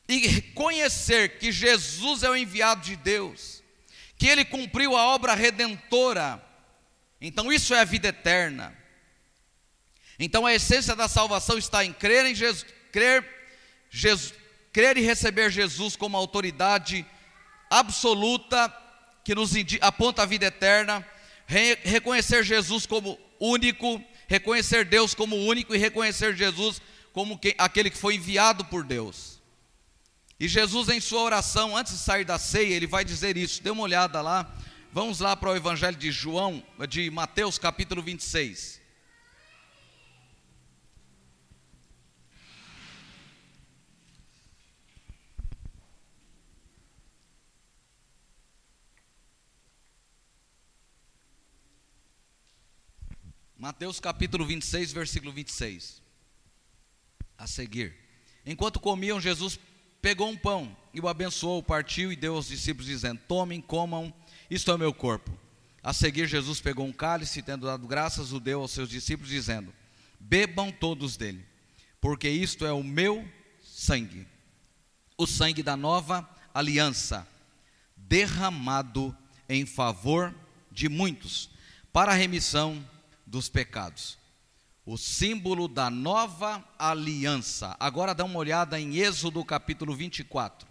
[0.07, 3.63] E conhecer que Jesus é o enviado de Deus,
[4.17, 6.43] que ele cumpriu a obra redentora,
[7.19, 8.75] então isso é a vida eterna.
[10.19, 13.25] Então a essência da salvação está em crer em Jesus, crer,
[13.89, 14.33] Jesus,
[14.71, 17.05] crer e receber Jesus como autoridade
[17.69, 18.73] absoluta
[19.23, 21.05] que nos aponta a vida eterna,
[21.47, 27.89] re, reconhecer Jesus como único, reconhecer Deus como único e reconhecer Jesus como que, aquele
[27.89, 29.34] que foi enviado por Deus.
[30.39, 33.63] E Jesus, em sua oração, antes de sair da ceia, ele vai dizer isso.
[33.63, 34.53] Dê uma olhada lá,
[34.95, 38.79] Vamos lá para o Evangelho de João, de Mateus capítulo 26.
[53.57, 56.01] Mateus capítulo 26, versículo 26.
[57.37, 57.93] A seguir.
[58.45, 59.59] Enquanto comiam, Jesus
[60.05, 64.13] pegou um pão e o abençoou, partiu e deu aos discípulos, dizendo: Tomem, comam
[64.51, 65.35] isto é o meu corpo.
[65.81, 69.31] A seguir, Jesus pegou um cálice e, tendo dado graças, o deu aos seus discípulos,
[69.31, 69.73] dizendo:
[70.19, 71.43] Bebam todos dele,
[71.99, 73.27] porque isto é o meu
[73.63, 74.27] sangue,
[75.17, 77.27] o sangue da nova aliança,
[77.97, 79.17] derramado
[79.49, 80.35] em favor
[80.71, 81.49] de muitos
[81.91, 82.87] para a remissão
[83.25, 84.19] dos pecados.
[84.85, 87.75] O símbolo da nova aliança.
[87.79, 90.67] Agora dá uma olhada em Êxodo capítulo 24.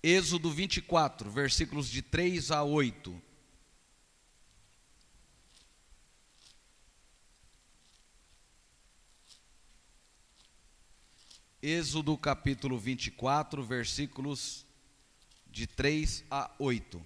[0.00, 3.20] Êxodo 24, versículos de 3 a 8.
[11.60, 14.64] Êxodo capítulo 24, versículos
[15.48, 17.04] de 3 a 8.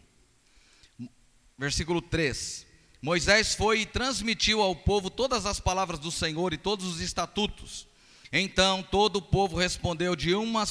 [1.56, 2.66] Versículo 3:
[3.02, 7.84] Moisés foi e transmitiu ao povo todas as palavras do Senhor e todos os estatutos.
[8.32, 10.64] Então todo o povo respondeu de uma,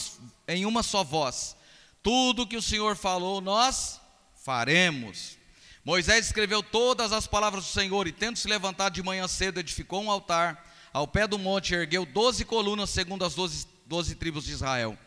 [0.47, 1.57] em uma só voz:
[2.01, 3.99] Tudo que o Senhor falou, nós
[4.45, 5.37] faremos.
[5.83, 10.01] Moisés escreveu todas as palavras do Senhor e, tendo se levantado de manhã cedo, edificou
[10.01, 14.97] um altar ao pé do monte, ergueu doze colunas segundo as doze tribos de Israel.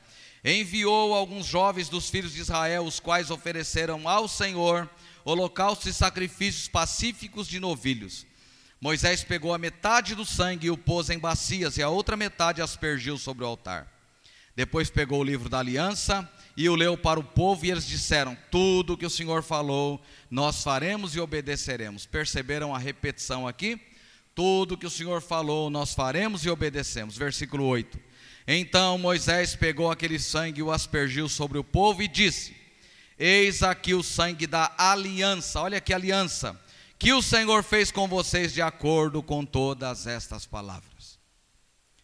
[0.45, 4.91] Enviou alguns jovens dos filhos de Israel, os quais ofereceram ao Senhor
[5.25, 8.27] holocaustos e sacrifícios pacíficos de novilhos.
[8.81, 12.61] Moisés pegou a metade do sangue e o pôs em bacias, e a outra metade
[12.61, 13.91] aspergiu sobre o altar.
[14.55, 18.37] Depois pegou o livro da aliança e o leu para o povo, e eles disseram:
[18.51, 22.07] Tudo o que o Senhor falou, nós faremos e obedeceremos.
[22.07, 23.81] Perceberam a repetição aqui?
[24.35, 27.17] Tudo o que o Senhor falou, nós faremos e obedecemos.
[27.17, 27.99] Versículo 8.
[28.47, 32.55] Então Moisés pegou aquele sangue e o aspergiu sobre o povo e disse:
[33.18, 36.59] Eis aqui o sangue da aliança, olha que aliança,
[36.98, 41.18] que o Senhor fez com vocês de acordo com todas estas palavras.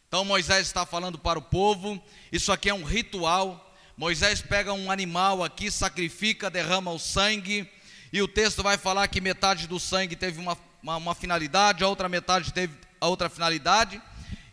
[0.06, 3.74] Então Moisés está falando para o povo, isso aqui é um ritual.
[3.96, 7.68] Moisés pega um animal aqui, sacrifica, derrama o sangue,
[8.12, 11.88] e o texto vai falar que metade do sangue teve uma, uma, uma finalidade, a
[11.88, 14.00] outra metade teve a outra finalidade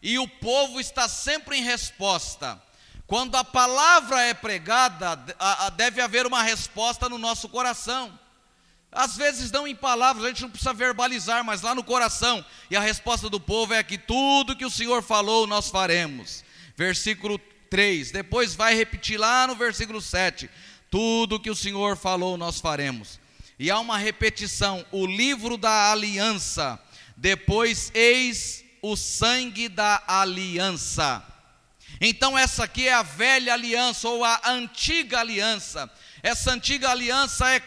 [0.02, 2.62] e o povo está sempre em resposta.
[3.08, 5.15] Quando a palavra é pregada,
[5.78, 8.20] deve haver uma resposta no nosso coração.
[8.91, 12.46] Às vezes não em palavras, a gente não precisa verbalizar, mas lá no coração.
[12.70, 16.43] E a resposta do povo é que tudo que o Senhor falou nós faremos.
[16.76, 17.39] Versículo
[17.70, 18.12] 3.
[18.12, 20.50] Depois vai repetir lá no versículo 7.
[20.91, 23.20] Tudo que o Senhor falou nós faremos.
[23.58, 26.78] E há uma repetição, o livro da aliança.
[27.15, 31.26] Depois eis o sangue da aliança.
[32.00, 35.90] Então, essa aqui é a velha aliança ou a antiga aliança.
[36.22, 37.62] Essa antiga aliança é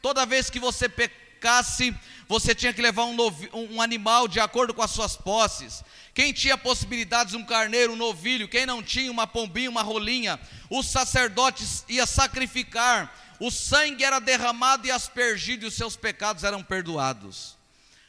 [0.00, 1.94] toda vez que você pecasse,
[2.28, 5.82] você tinha que levar um, novi, um animal de acordo com as suas posses.
[6.14, 10.86] Quem tinha possibilidades, um carneiro, um novilho, quem não tinha, uma pombinha, uma rolinha, os
[10.86, 17.56] sacerdotes ia sacrificar, o sangue era derramado e aspergido e os seus pecados eram perdoados.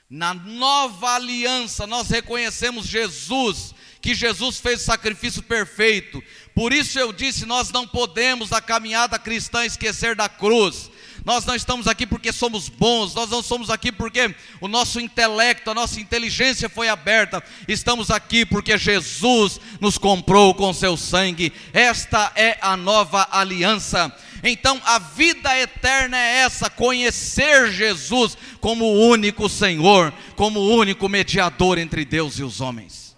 [0.10, 6.22] Na nova aliança, nós reconhecemos Jesus, que Jesus fez o sacrifício perfeito.
[6.54, 10.92] Por isso eu disse: nós não podemos, na caminhada cristã, esquecer da cruz.
[11.24, 15.72] Nós não estamos aqui porque somos bons, nós não somos aqui porque o nosso intelecto,
[15.72, 17.42] a nossa inteligência foi aberta.
[17.66, 21.54] Estamos aqui porque Jesus nos comprou com seu sangue.
[21.72, 24.13] Esta é a nova aliança.
[24.44, 31.08] Então a vida eterna é essa: conhecer Jesus como o único Senhor, como o único
[31.08, 33.12] mediador entre Deus e os homens.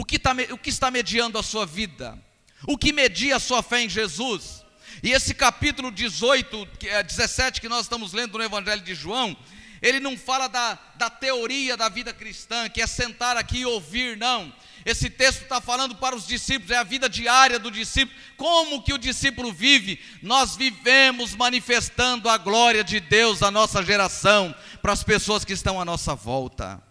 [0.00, 2.18] O que, tá, o que está mediando a sua vida?
[2.66, 4.64] O que media a sua fé em Jesus?
[5.02, 6.66] E esse capítulo 18,
[7.06, 9.36] 17 é que nós estamos lendo no Evangelho de João,
[9.82, 14.16] ele não fala da, da teoria da vida cristã, que é sentar aqui e ouvir,
[14.16, 14.50] não.
[14.86, 18.18] Esse texto está falando para os discípulos, é a vida diária do discípulo.
[18.38, 20.00] Como que o discípulo vive?
[20.22, 25.78] Nós vivemos manifestando a glória de Deus à nossa geração, para as pessoas que estão
[25.78, 26.82] à nossa volta.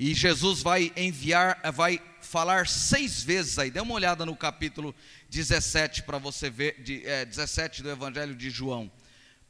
[0.00, 4.94] E Jesus vai enviar, vai falar seis vezes aí, dê uma olhada no capítulo
[5.28, 8.88] 17 para você ver, de, é, 17 do Evangelho de João.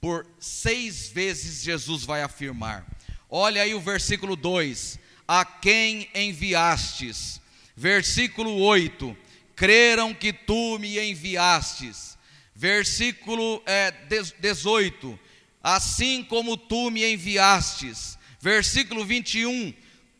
[0.00, 2.86] Por seis vezes Jesus vai afirmar.
[3.28, 7.42] Olha aí o versículo 2: A quem enviastes?
[7.76, 9.14] Versículo 8:
[9.54, 12.16] Creram que tu me enviastes.
[12.54, 13.90] Versículo é,
[14.40, 15.20] 18:
[15.62, 18.18] Assim como tu me enviastes.
[18.40, 19.74] Versículo 21: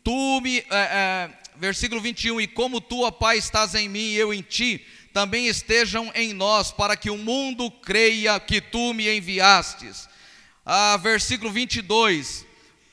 [0.09, 0.57] Tu me.
[0.57, 4.41] É, é, versículo 21: E como tu, ó Pai, estás em mim e eu em
[4.41, 4.83] ti,
[5.13, 10.09] também estejam em nós, para que o mundo creia que tu me enviastes.
[10.65, 12.43] Ah, versículo 22: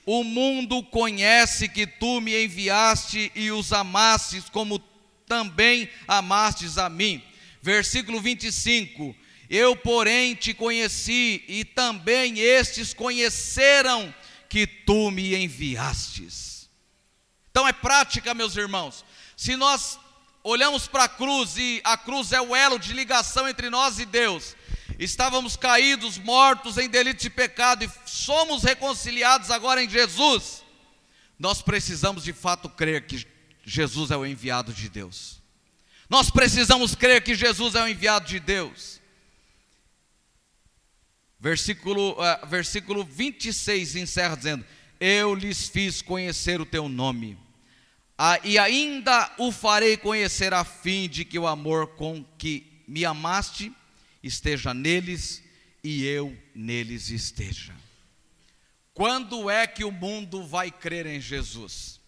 [0.04, 4.78] O mundo conhece que tu me enviaste e os amastes, como
[5.26, 7.22] também amastes a mim.
[7.62, 9.16] Versículo 25:
[9.48, 14.14] Eu, porém, te conheci, e também estes conheceram
[14.50, 16.55] que tu me enviastes.
[17.56, 19.02] Então é prática, meus irmãos.
[19.34, 19.98] Se nós
[20.44, 24.04] olhamos para a cruz e a cruz é o elo de ligação entre nós e
[24.04, 24.54] Deus.
[24.98, 30.62] estávamos caídos, mortos em delitos e pecado e somos reconciliados agora em Jesus,
[31.38, 33.26] nós precisamos de fato crer que
[33.64, 35.40] Jesus é o enviado de Deus.
[36.10, 39.00] Nós precisamos crer que Jesus é o enviado de Deus.
[41.40, 44.62] Versículo, uh, versículo 26 encerra dizendo:
[45.00, 47.45] Eu lhes fiz conhecer o teu nome,
[48.18, 53.04] ah, e ainda o farei conhecer a fim de que o amor com que me
[53.04, 53.72] amaste
[54.22, 55.42] esteja neles
[55.84, 57.74] e eu neles esteja.
[58.94, 62.00] Quando é que o mundo vai crer em Jesus?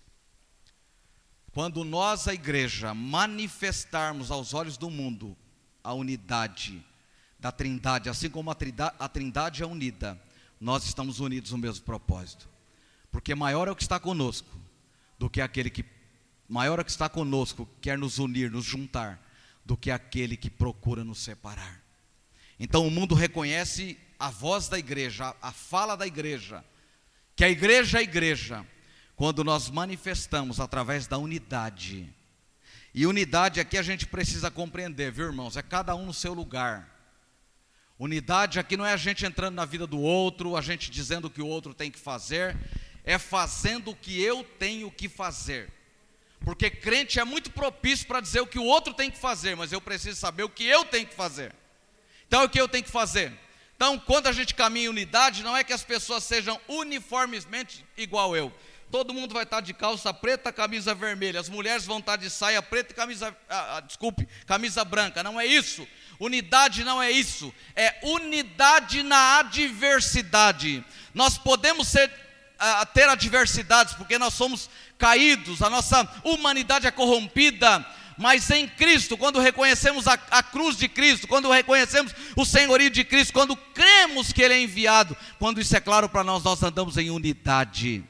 [1.53, 5.37] Quando nós, a igreja, manifestarmos aos olhos do mundo
[5.85, 6.83] a unidade
[7.39, 10.21] da Trindade, assim como a Trindade, a trindade é unida,
[10.59, 12.49] nós estamos unidos no mesmo propósito.
[13.11, 14.49] Porque maior é o que está conosco
[15.19, 15.83] do que aquele que
[16.49, 19.21] maior é que está conosco, quer nos unir, nos juntar,
[19.65, 21.83] do que aquele que procura nos separar.
[22.59, 26.65] Então o mundo reconhece a voz da igreja, a fala da igreja,
[27.37, 28.67] que a igreja é a igreja,
[29.15, 32.09] quando nós manifestamos através da unidade.
[32.95, 35.57] E unidade aqui a gente precisa compreender, viu irmãos?
[35.57, 36.89] É cada um no seu lugar.
[37.99, 41.31] Unidade aqui não é a gente entrando na vida do outro, a gente dizendo o
[41.31, 42.57] que o outro tem que fazer,
[43.05, 45.78] é fazendo o que eu tenho que fazer.
[46.49, 49.71] Porque crente é muito propício para dizer o que o outro tem que fazer, mas
[49.71, 51.55] eu preciso saber o que eu tenho que fazer.
[52.27, 53.35] Então, o que eu tenho que fazer?
[53.77, 58.35] Então, quando a gente caminha em unidade, não é que as pessoas sejam uniformemente igual
[58.35, 58.51] eu.
[58.91, 61.39] Todo mundo vai estar de calça preta, camisa vermelha.
[61.39, 65.23] As mulheres vão estar de saia preta e camisa, ah, ah, desculpe, camisa branca.
[65.23, 65.87] Não é isso.
[66.19, 67.53] Unidade não é isso.
[67.77, 70.83] É unidade na adversidade.
[71.13, 72.11] Nós podemos ser,
[72.59, 77.87] ah, ter adversidades porque nós somos caídos, a nossa humanidade é corrompida
[78.19, 83.05] mas em Cristo, quando reconhecemos a, a, cruz de Cristo, quando reconhecemos o senhorio de
[83.05, 86.99] Cristo, quando cremos que Ele é enviado, quando isso é claro para nós, nós andamos
[86.99, 88.05] em unidade.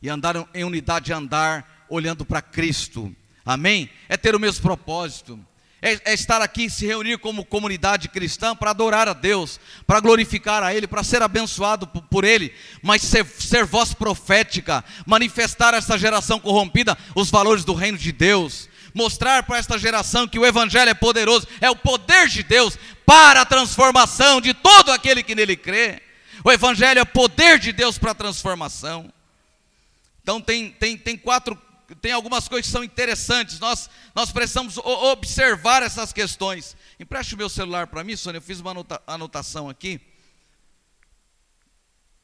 [0.00, 3.14] E andar em unidade é andar olhando para Cristo.
[3.44, 3.90] Amém?
[4.08, 5.38] É ter o mesmo propósito.
[5.86, 10.60] É, é, estar aqui, se reunir como comunidade cristã para adorar a Deus, para glorificar
[10.60, 15.76] a Ele, para ser abençoado por, por Ele, mas ser, ser voz profética, manifestar a
[15.76, 20.44] essa geração corrompida os valores do reino de Deus, mostrar para esta geração que o
[20.44, 22.76] Evangelho é poderoso, é o poder de Deus
[23.06, 26.02] para a transformação de todo aquele que nele crê.
[26.42, 29.08] O Evangelho é poder de Deus para a transformação.
[30.20, 31.56] Então tem, tem, tem quatro,
[31.94, 33.60] tem algumas coisas que são interessantes.
[33.60, 36.76] Nós, nós precisamos observar essas questões.
[36.98, 38.38] Empreste o meu celular para mim, Sônia.
[38.38, 40.00] Eu fiz uma anota, anotação aqui.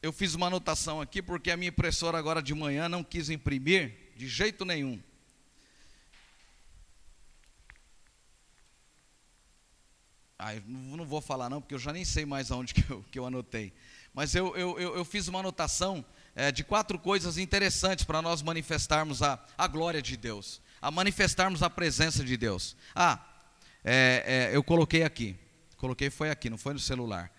[0.01, 4.11] Eu fiz uma anotação aqui porque a minha impressora agora de manhã não quis imprimir
[4.17, 5.01] de jeito nenhum.
[10.37, 13.17] Ah, não vou falar não, porque eu já nem sei mais aonde que eu, que
[13.17, 13.71] eu anotei.
[14.13, 16.05] Mas eu, eu, eu, eu fiz uma anotação
[16.35, 21.61] é, de quatro coisas interessantes para nós manifestarmos a, a glória de Deus, a manifestarmos
[21.61, 22.75] a presença de Deus.
[22.95, 23.19] Ah,
[23.83, 25.35] é, é, eu coloquei aqui,
[25.77, 27.31] coloquei foi aqui, não foi no celular.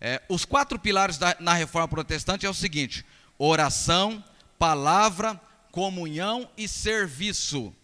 [0.00, 3.04] É, os quatro pilares da, na reforma protestante é o seguinte:
[3.36, 4.22] oração,
[4.58, 5.40] palavra,
[5.70, 7.74] comunhão e serviço.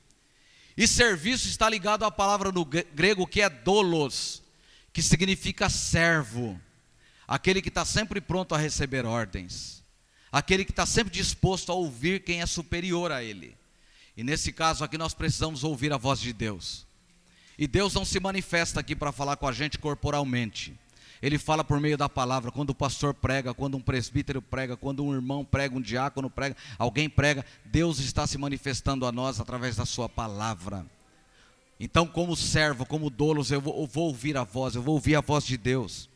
[0.77, 4.43] E serviço está ligado à palavra no grego que é dolos
[4.93, 6.61] que significa servo,
[7.27, 9.84] aquele que está sempre pronto a receber ordens,
[10.35, 13.57] aquele que está sempre disposto a ouvir quem é superior a ele.
[14.17, 16.85] E nesse caso aqui nós precisamos ouvir a voz de Deus.
[17.57, 20.75] E Deus não se manifesta aqui para falar com a gente corporalmente.
[21.23, 22.51] Ele fala por meio da palavra.
[22.51, 26.57] Quando o pastor prega, quando um presbítero prega, quando um irmão prega, um diácono prega,
[26.77, 30.85] alguém prega, Deus está se manifestando a nós através da sua palavra.
[31.79, 35.15] Então, como servo, como dolos, eu vou, eu vou, ouvir a voz, eu vou ouvir
[35.15, 36.11] a voz de Deus.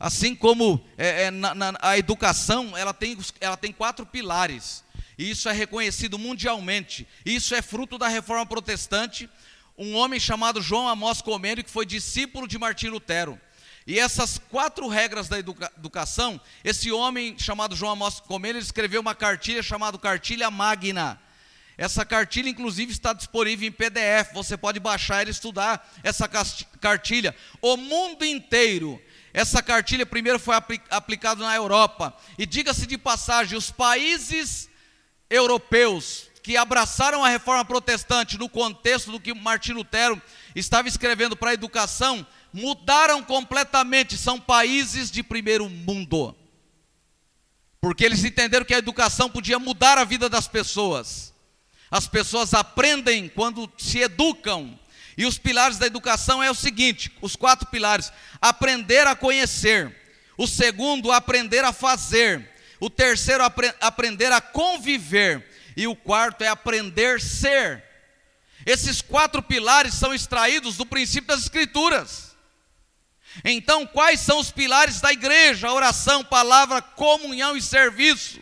[0.00, 4.82] Assim como é, é, na, na, a educação, ela tem, ela tem quatro pilares,
[5.18, 7.06] e isso é reconhecido mundialmente.
[7.26, 9.28] Isso é fruto da reforma protestante.
[9.76, 13.38] Um homem chamado João Amós Comênio, que foi discípulo de Martim Lutero.
[13.86, 19.14] E essas quatro regras da educa educação, esse homem chamado João Amós Comênio escreveu uma
[19.14, 21.20] cartilha chamada Cartilha Magna
[21.80, 24.34] essa cartilha, inclusive, está disponível em PDF.
[24.34, 26.28] Você pode baixar e estudar essa
[26.78, 27.34] cartilha.
[27.62, 29.00] O mundo inteiro.
[29.32, 30.56] Essa cartilha primeiro foi
[30.90, 32.16] aplicada na Europa.
[32.38, 34.68] E diga-se de passagem, os países
[35.28, 40.20] europeus que abraçaram a reforma protestante no contexto do que Martin Lutero
[40.54, 46.34] estava escrevendo para a educação, mudaram completamente, são países de primeiro mundo.
[47.80, 51.32] Porque eles entenderam que a educação podia mudar a vida das pessoas.
[51.90, 54.78] As pessoas aprendem quando se educam.
[55.16, 59.94] E os pilares da educação é o seguinte: os quatro pilares: aprender a conhecer,
[60.36, 62.48] o segundo, aprender a fazer,
[62.78, 65.46] o terceiro, apre aprender a conviver,
[65.76, 67.84] e o quarto é aprender a ser.
[68.66, 72.30] Esses quatro pilares são extraídos do princípio das Escrituras.
[73.44, 75.72] Então, quais são os pilares da igreja?
[75.72, 78.40] Oração, palavra, comunhão e serviço.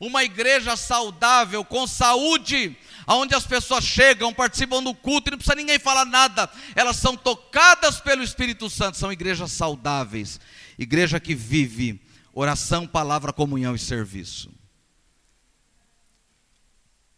[0.00, 2.76] Uma igreja saudável, com saúde,
[3.14, 7.16] onde as pessoas chegam, participam do culto e não precisa ninguém falar nada, elas são
[7.16, 10.38] tocadas pelo Espírito Santo, são igrejas saudáveis,
[10.78, 12.00] igreja que vive
[12.32, 14.50] oração, palavra, comunhão e serviço.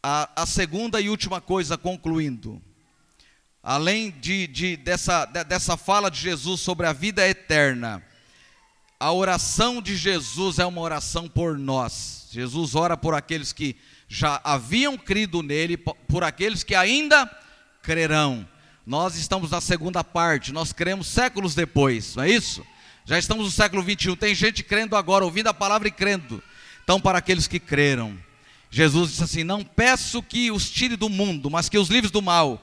[0.02, 2.62] A, a segunda e última coisa, concluindo,
[3.62, 8.02] além de, de, dessa, de, dessa fala de Jesus sobre a vida eterna,
[8.98, 12.28] a oração de Jesus é uma oração por nós.
[12.30, 13.76] Jesus ora por aqueles que
[14.12, 17.30] já haviam crido nele, por aqueles que ainda
[17.80, 18.46] crerão.
[18.84, 22.66] Nós estamos na segunda parte, nós cremos séculos depois, não é isso?
[23.04, 26.42] Já estamos no século 21, tem gente crendo agora, ouvindo a palavra e crendo.
[26.82, 28.18] Então, para aqueles que creram,
[28.68, 32.20] Jesus disse assim: Não peço que os tire do mundo, mas que os livres do
[32.20, 32.60] mal.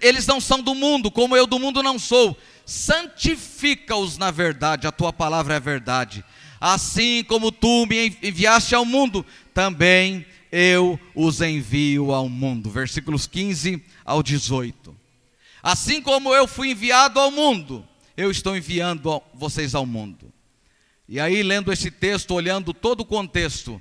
[0.00, 2.38] Eles não são do mundo, como eu do mundo não sou.
[2.64, 6.24] Santifica-os na verdade, a tua palavra é verdade.
[6.60, 10.24] Assim como tu me enviaste ao mundo, também
[10.56, 12.70] eu os envio ao mundo.
[12.70, 14.96] Versículos 15 ao 18.
[15.60, 17.84] Assim como eu fui enviado ao mundo,
[18.16, 20.32] eu estou enviando vocês ao mundo.
[21.08, 23.80] E aí, lendo esse texto, olhando todo o contexto,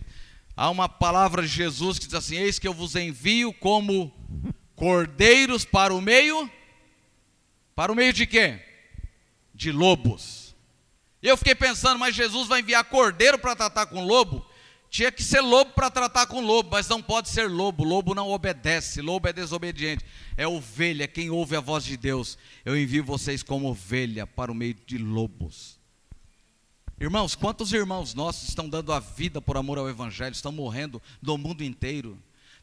[0.58, 4.12] há uma palavra de Jesus que diz assim: Eis que eu vos envio como
[4.76, 6.50] cordeiros para o meio.
[7.76, 8.60] Para o meio de quê?
[9.54, 10.56] De lobos.
[11.22, 14.44] Eu fiquei pensando, mas Jesus vai enviar cordeiro para tratar com lobo?
[14.94, 17.84] Tinha que ser lobo para tratar com lobo, mas não pode ser lobo.
[17.84, 20.06] Lobo não obedece, lobo é desobediente.
[20.38, 22.38] É ovelha, quem ouve a voz de Deus.
[22.64, 25.80] Eu envio vocês como ovelha para o meio de lobos.
[27.00, 31.40] Irmãos, quantos irmãos nossos estão dando a vida por amor ao Evangelho, estão morrendo do
[31.40, 32.16] mundo inteiro?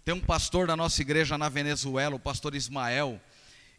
[0.05, 3.21] Tem um pastor da nossa igreja na Venezuela, o pastor Ismael.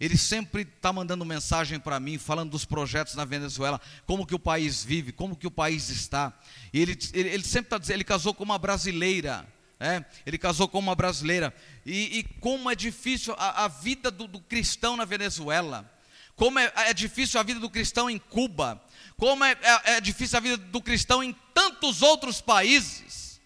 [0.02, 4.40] Ele sempre está mandando mensagem para mim, falando dos projetos na Venezuela, como que o
[4.40, 6.34] país vive, como que o país está.
[6.74, 9.48] E ele, ele, ele sempre está dizendo, ele casou com uma brasileira,
[9.80, 11.54] é, ele casou com uma brasileira.
[11.86, 15.88] E, e como é difícil a, a vida do, do, cristão na Venezuela,
[16.36, 18.84] como é, é, difícil a vida do cristão em Cuba,
[19.18, 23.40] como é, é, é difícil a vida do cristão em tantos outros países.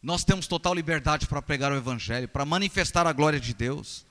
[0.00, 4.06] Nós temos total liberdade para pregar o Evangelho, para manifestar a glória de Deus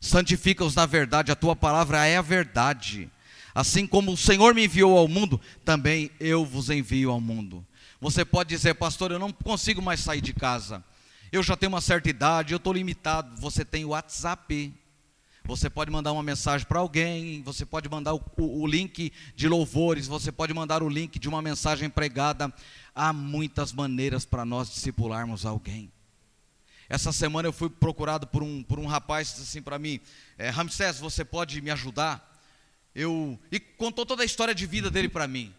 [0.00, 3.10] santifica-os na verdade, a tua palavra é a verdade.
[3.54, 7.64] Assim como o Senhor me enviou ao mundo, também eu vos envio ao mundo.
[8.00, 10.82] Você pode dizer, pastor, eu não consigo mais sair de casa.
[11.30, 13.36] Eu já tenho uma certa idade, eu estou limitado.
[13.40, 14.72] Você tem o WhatsApp.
[15.44, 19.48] Você pode mandar uma mensagem para alguém, você pode mandar o, o, o, link de
[19.48, 22.52] louvores, você pode mandar o link de uma mensagem pregada.
[22.94, 25.90] Há muitas maneiras para nós discipularmos alguém.
[26.90, 30.00] Essa semana eu fui procurado por um, por um rapaz disse assim para mim:
[30.36, 32.28] é, Ramsés, você pode me ajudar?
[32.92, 35.54] Eu, e contou toda a história de vida dele para mim.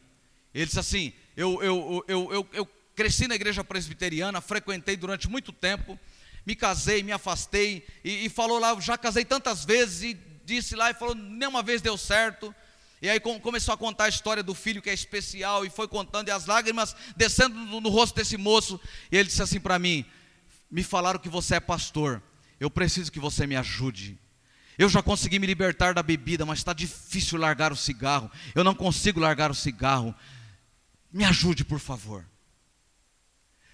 [0.53, 5.53] Ele disse assim: eu, eu, eu, eu, eu cresci na igreja presbiteriana, frequentei durante muito
[5.53, 5.97] tempo,
[6.45, 10.91] me casei, me afastei, e, e falou lá, já casei tantas vezes, e disse lá,
[10.91, 12.53] e falou, nenhuma vez deu certo.
[13.01, 16.27] E aí começou a contar a história do filho que é especial, e foi contando,
[16.27, 18.77] e as lágrimas descendo no, no rosto desse moço,
[19.09, 20.05] e ele disse assim para mim:
[20.71, 22.23] me falaram que você é pastor.
[22.59, 24.17] Eu preciso que você me ajude.
[24.77, 28.31] Eu já consegui me libertar da bebida, mas está difícil largar o cigarro.
[28.55, 30.15] Eu não consigo largar o cigarro.
[31.11, 32.25] Me ajude, por favor.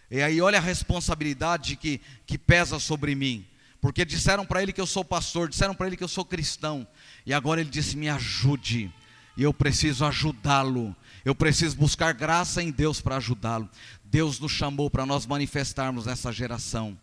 [0.09, 3.45] E aí, olha a responsabilidade que, que pesa sobre mim.
[3.79, 6.87] Porque disseram para ele que eu sou pastor, disseram para ele que eu sou cristão.
[7.25, 8.91] E agora ele disse: Me ajude.
[9.37, 10.95] E eu preciso ajudá-lo.
[11.23, 13.69] Eu preciso buscar graça em Deus para ajudá-lo.
[14.09, 16.97] Deus nos chamou para nós manifestarmos nessa geração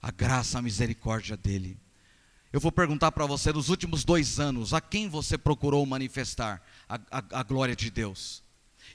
[0.00, 1.78] a graça, a misericórdia dEle.
[2.52, 6.94] Eu vou perguntar para você, nos últimos dois anos, a quem você procurou manifestar a,
[7.10, 8.44] a, a glória de Deus?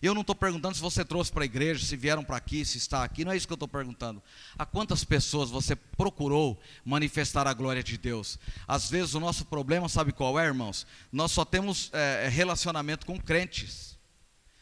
[0.01, 2.77] Eu não estou perguntando se você trouxe para a igreja, se vieram para aqui, se
[2.77, 4.23] está aqui, não é isso que eu estou perguntando.
[4.57, 8.39] A quantas pessoas você procurou manifestar a glória de Deus?
[8.65, 10.87] Às vezes o nosso problema, sabe qual é, irmãos?
[11.11, 13.97] Nós só temos é, relacionamento com crentes.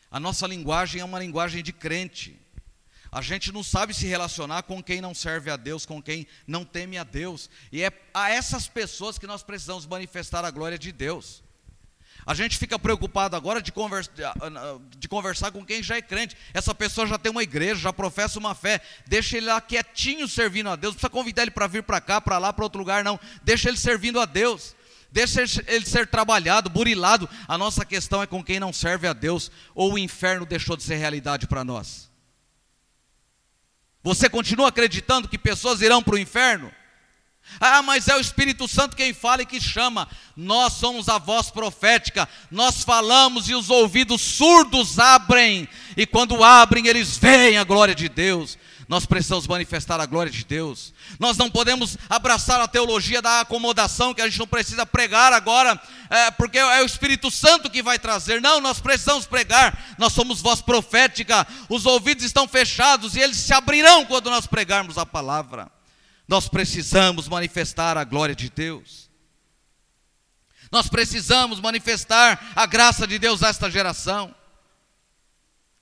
[0.09, 2.46] A nossa linguagem é uma linguagem de crente.
[3.11, 6.65] A gente não sabe se relacionar com quem não serve a Deus, com quem não
[6.65, 7.49] teme a Deus.
[7.71, 11.43] E é a essas pessoas que nós precisamos manifestar a glória de Deus.
[12.27, 14.11] A gente fica preocupado agora de, conversa,
[14.97, 16.35] de, conversar com quem já é crente.
[16.53, 18.81] Essa pessoa já tem uma igreja, já professa uma fé.
[19.05, 20.93] Deixa ele lá quietinho servindo a Deus.
[20.93, 23.17] Não precisa convidar ele para vir para cá, para lá, para outro lugar, não.
[23.43, 24.75] Deixa ele servindo a Deus.
[25.09, 27.29] deixa ele ser trabalhado, burilado.
[27.47, 30.83] A nossa questão é com quem não serve a Deus, ou o inferno deixou de
[30.83, 32.06] ser realidade para nós.
[34.07, 36.71] Você continua acreditando que pessoas irão para o inferno?
[37.59, 40.07] Ah, mas é o Espírito Santo quem fala e que chama.
[40.33, 42.25] Nós somos a voz profética.
[42.49, 45.67] Nós falamos e os ouvidos surdos abrem.
[45.97, 48.57] E quando abrem, eles veem a glória de Deus.
[48.88, 50.93] Nós precisamos manifestar a glória de Deus.
[51.19, 55.79] Nós não podemos abraçar a teologia da acomodação, que a gente não precisa pregar agora,
[56.09, 58.41] é, porque é o Espírito Santo que vai trazer.
[58.41, 59.95] Não, nós precisamos pregar.
[59.97, 61.45] Nós somos voz profética.
[61.67, 65.69] Os ouvidos estão fechados e eles se abrirão quando nós pregarmos a palavra.
[66.25, 69.09] Nós precisamos manifestar a glória de Deus.
[70.71, 74.33] Nós precisamos manifestar a graça de Deus a esta geração.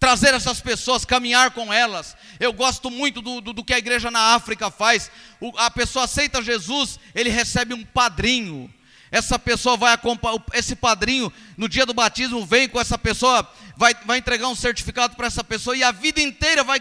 [0.06, 2.16] Trazer essas pessoas, caminhar com elas.
[2.40, 5.10] Eu gosto muito do, do, do que a igreja na África faz.
[5.42, 8.72] O, a pessoa aceita Jesus, ele recebe um padrinho.
[9.10, 13.96] Essa pessoa vai acompanhar, esse padrinho, no dia do batismo, vem com essa pessoa, vai,
[14.06, 16.80] vai entregar um certificado para essa pessoa, e a vida inteira vai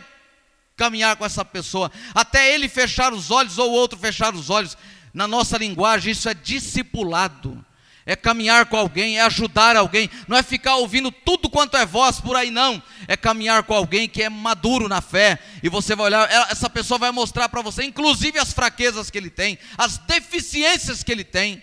[0.76, 4.76] caminhar com essa pessoa, até ele fechar os olhos ou o outro fechar os olhos.
[5.14, 7.64] Na nossa linguagem, isso é discipulado.
[8.06, 12.20] É caminhar com alguém, é ajudar alguém, não é ficar ouvindo tudo quanto é voz
[12.20, 12.82] por aí, não.
[13.08, 16.98] É caminhar com alguém que é maduro na fé, e você vai olhar, essa pessoa
[16.98, 21.62] vai mostrar para você, inclusive as fraquezas que ele tem, as deficiências que ele tem,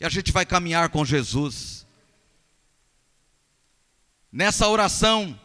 [0.00, 1.86] e a gente vai caminhar com Jesus.
[4.32, 5.38] Nessa oração,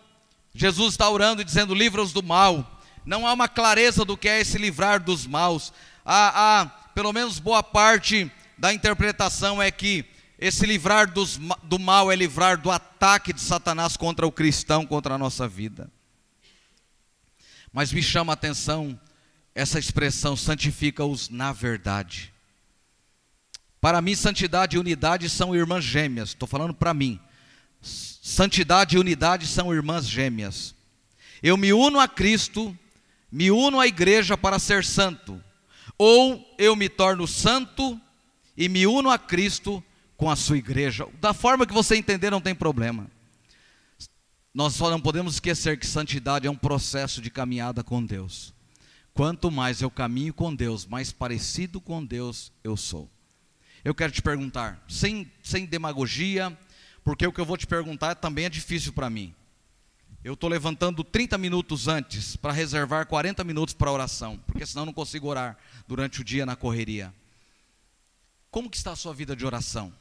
[0.54, 2.82] Jesus está orando e dizendo: livra-os do mal.
[3.06, 5.74] Não há uma clareza do que é esse livrar dos maus.
[6.04, 10.06] Há, há pelo menos boa parte da interpretação é que
[10.38, 15.16] esse livrar dos, do mal é livrar do ataque de Satanás contra o cristão, contra
[15.16, 15.89] a nossa vida.
[17.72, 18.99] Mas me chama a atenção
[19.53, 22.34] essa expressão, santifica-os na verdade.
[23.80, 27.20] Para mim, santidade e unidade são irmãs gêmeas, estou falando para mim.
[27.82, 30.76] Santidade e unidade são irmãs gêmeas.
[31.41, 32.78] Eu me uno a Cristo,
[33.32, 35.41] me uno à igreja para ser santo,
[35.97, 38.01] ou eu me torno santo
[38.58, 39.84] e me uno a Cristo
[40.18, 41.08] com a sua igreja.
[41.20, 43.10] Da forma que você entender, não tem problema.
[44.53, 48.53] Nós só não podemos esquecer que santidade é um processo de caminhada com Deus.
[49.14, 53.10] Quanto mais eu caminho com Deus, mais parecido com Deus eu sou.
[53.84, 56.58] Eu quero te perguntar, sem, sem demagogia,
[57.03, 59.34] porque o que eu vou te perguntar também é difícil para mim.
[60.24, 64.93] Eu estou levantando 30 minutos antes para reservar 40 minutos para oração, porque senão não
[64.93, 67.14] consigo orar durante o dia na correria.
[68.56, 69.93] Como que está a sua vida de oração?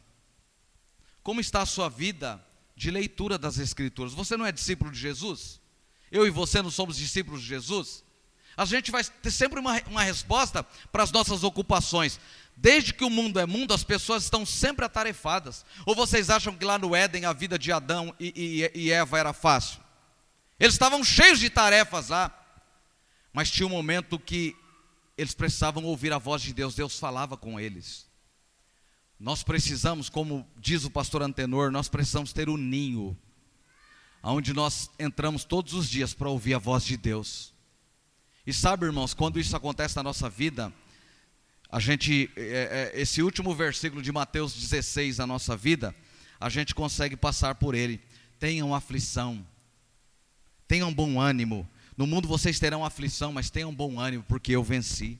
[1.24, 2.40] Como está a sua vida
[2.76, 4.12] de leitura das Escrituras?
[4.12, 5.61] Você não é discípulo de Jesus?
[6.09, 8.05] Eu e você não somos discípulos de Jesus?
[8.57, 12.20] A gente vai ter sempre uma, uma resposta para as nossas ocupações.
[12.57, 15.66] Desde que o mundo é mundo, as pessoas estão sempre atarefadas.
[15.84, 19.18] Ou vocês acham que lá no Éden a vida de Adão e, e, e Eva
[19.18, 19.80] era fácil?
[20.61, 22.32] Eles estavam cheios de tarefas lá.
[23.32, 24.57] Mas tinha um momento que
[25.18, 28.13] eles precisavam ouvir a voz de Deus, Deus falava com eles.
[29.18, 33.16] Nós precisamos, como diz o pastor Antenor, nós precisamos ter um ninho,
[34.22, 37.52] onde nós entramos todos os dias para ouvir a voz de Deus.
[38.46, 40.72] E sabe, irmãos, quando isso acontece na nossa vida,
[41.70, 45.94] a gente, é, é, esse último versículo de Mateus 16 na nossa vida,
[46.38, 48.00] a gente consegue passar por ele.
[48.38, 49.46] Tenham aflição,
[50.68, 51.68] tenham bom ânimo.
[51.96, 55.18] No mundo vocês terão aflição, mas tenham bom ânimo, porque eu venci.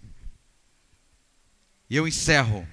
[1.89, 2.69] E eu encerro.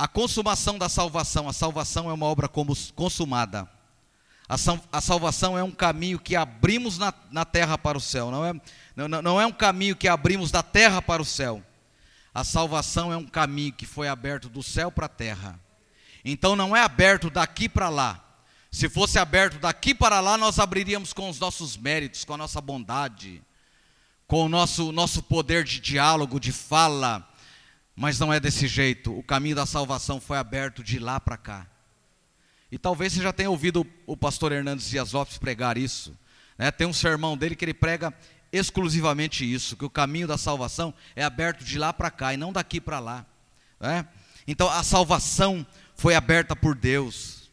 [0.00, 3.68] A consumação da salvação, a salvação é uma obra consumada.
[4.48, 8.54] A, salvação é um caminho que abrimos na, na terra para o céu, não é,
[8.96, 11.62] não, não é um caminho que abrimos da terra para o céu.
[12.32, 15.60] A salvação é um caminho que foi aberto do céu para a terra.
[16.24, 18.24] Então não é aberto daqui para lá.
[18.72, 22.62] Se fosse aberto daqui para lá, nós abriríamos com os nossos méritos, com a nossa
[22.62, 23.42] bondade,
[24.26, 27.29] com o nosso, nosso poder de diálogo, de fala.
[28.00, 29.14] Mas não é desse jeito.
[29.14, 31.66] O caminho da salvação foi aberto de lá para cá.
[32.72, 36.16] E talvez você já tenha ouvido o pastor Hernandes Dias Lopes pregar isso.
[36.56, 36.70] Né?
[36.70, 38.10] Tem um sermão dele que ele prega
[38.50, 42.54] exclusivamente isso, que o caminho da salvação é aberto de lá para cá e não
[42.54, 43.26] daqui para lá.
[43.78, 44.08] Né?
[44.46, 47.50] Então a salvação foi aberta por Deus.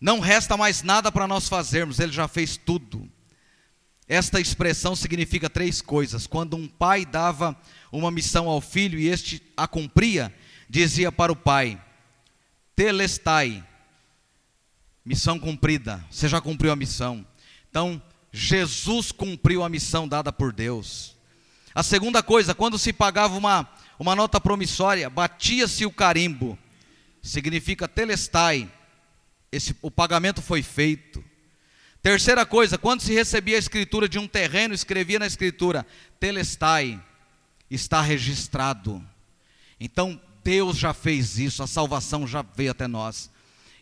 [0.00, 3.10] Não resta mais nada para nós fazermos, Ele já fez tudo.
[4.08, 6.26] Esta expressão significa três coisas.
[6.26, 7.56] Quando um pai dava
[7.92, 10.34] uma missão ao filho e este a cumpria,
[10.68, 11.80] dizia para o pai:
[12.74, 13.64] Telestai,
[15.08, 16.04] Missão cumprida.
[16.10, 17.26] Você já cumpriu a missão.
[17.70, 21.16] Então, Jesus cumpriu a missão dada por Deus.
[21.74, 23.66] A segunda coisa, quando se pagava uma,
[23.98, 26.58] uma nota promissória, batia-se o carimbo,
[27.22, 28.70] significa telestai,
[29.50, 31.24] esse, o pagamento foi feito.
[32.08, 35.84] Terceira coisa, quando se recebia a escritura de um terreno, escrevia na escritura,
[36.18, 36.98] telestai,
[37.70, 39.04] está registrado.
[39.78, 43.30] Então, Deus já fez isso, a salvação já veio até nós.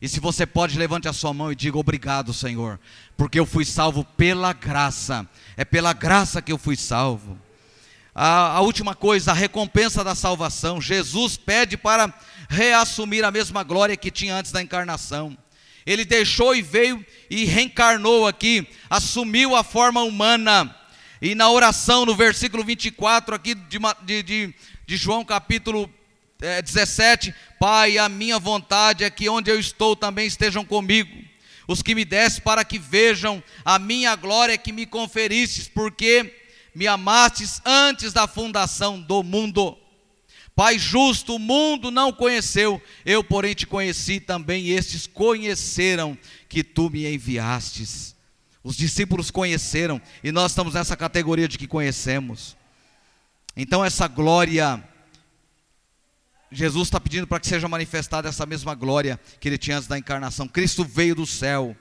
[0.02, 2.80] E se você pode, levante a sua mão e diga obrigado, Senhor,
[3.16, 5.24] porque eu fui salvo pela graça.
[5.56, 7.38] É pela graça que eu fui salvo.
[8.12, 10.80] A, a, última coisa, a recompensa da salvação.
[10.80, 12.12] Jesus pede para
[12.48, 15.38] reassumir a mesma glória que tinha antes da encarnação.
[15.86, 20.74] Ele deixou e veio e reencarnou aqui, assumiu a forma humana.
[21.22, 24.54] E na oração, no versículo 24 aqui de, de,
[24.86, 25.90] de João capítulo
[26.40, 31.24] é, 17: Pai, a minha vontade é que onde eu estou também estejam comigo.
[31.68, 36.32] Os que me deste para que vejam a minha glória que me conferistes, porque
[36.74, 39.76] me amastes antes da fundação do mundo.
[40.56, 46.16] Pai justo, o mundo não conheceu, eu, porém, te conheci também, e estes conheceram
[46.48, 48.16] que tu me enviastes.
[48.64, 52.56] Os discípulos conheceram, e nós estamos nessa categoria de que conhecemos.
[53.54, 54.82] Então, essa glória,
[56.50, 59.98] Jesus está pedindo para que seja manifestada essa mesma glória que ele tinha antes da
[59.98, 60.48] encarnação.
[60.48, 61.76] Cristo veio do céu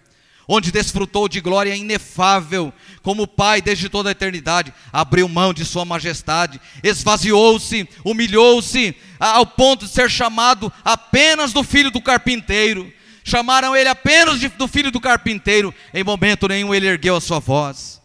[0.48, 5.86] onde desfrutou de glória inefável, como Pai desde toda a eternidade, abriu mão de Sua
[5.86, 12.92] majestade, esvaziou-se, humilhou-se, ao ponto de ser chamado apenas do filho do carpinteiro.
[13.24, 17.40] Chamaram ele apenas de, do filho do carpinteiro, em momento nenhum ele ergueu a sua
[17.40, 18.00] voz,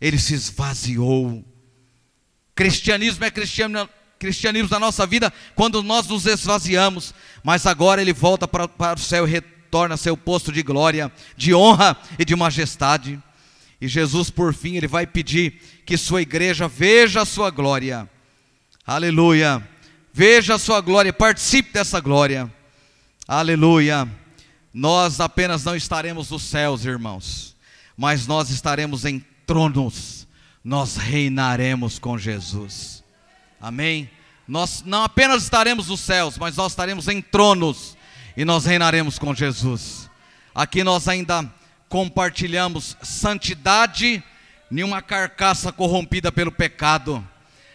[0.00, 1.44] ele se esvaziou.
[2.54, 3.88] Cristianismo é cristiano,
[4.18, 7.12] cristianismo na nossa vida quando nós nos esvaziamos,
[7.44, 11.12] mas agora ele volta para, para o céu e retorna torna seu posto de glória,
[11.36, 13.22] de honra e de majestade.
[13.80, 18.08] E Jesus, por fim, ele vai pedir que sua igreja veja a sua glória.
[18.86, 19.66] Aleluia.
[20.12, 22.52] Veja a sua glória, participe dessa glória.
[23.26, 24.08] Aleluia.
[24.72, 27.54] Nós apenas não estaremos nos céus, irmãos,
[27.96, 30.26] mas nós estaremos em tronos.
[30.64, 33.04] Nós reinaremos com Jesus.
[33.60, 34.10] Amém.
[34.46, 37.97] Nós não apenas estaremos nos céus, mas nós estaremos em tronos
[38.38, 40.08] e nós reinaremos com Jesus.
[40.54, 41.44] Aqui nós ainda
[41.88, 44.22] compartilhamos santidade
[44.70, 47.26] em uma carcaça corrompida pelo pecado.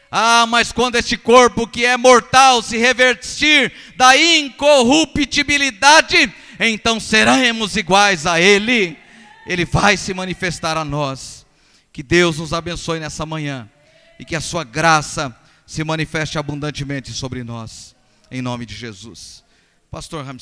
[0.09, 8.25] Ah, mas quando este corpo que é mortal se revertir da incorruptibilidade, então seremos iguais
[8.25, 8.97] a Ele.
[9.45, 11.45] Ele vai se manifestar a nós.
[11.91, 13.69] Que Deus nos abençoe nessa manhã
[14.17, 15.35] e que a Sua graça
[15.67, 17.93] se manifeste abundantemente sobre nós.
[18.31, 19.43] Em nome de Jesus.
[19.93, 20.41] Pastor Ramsey.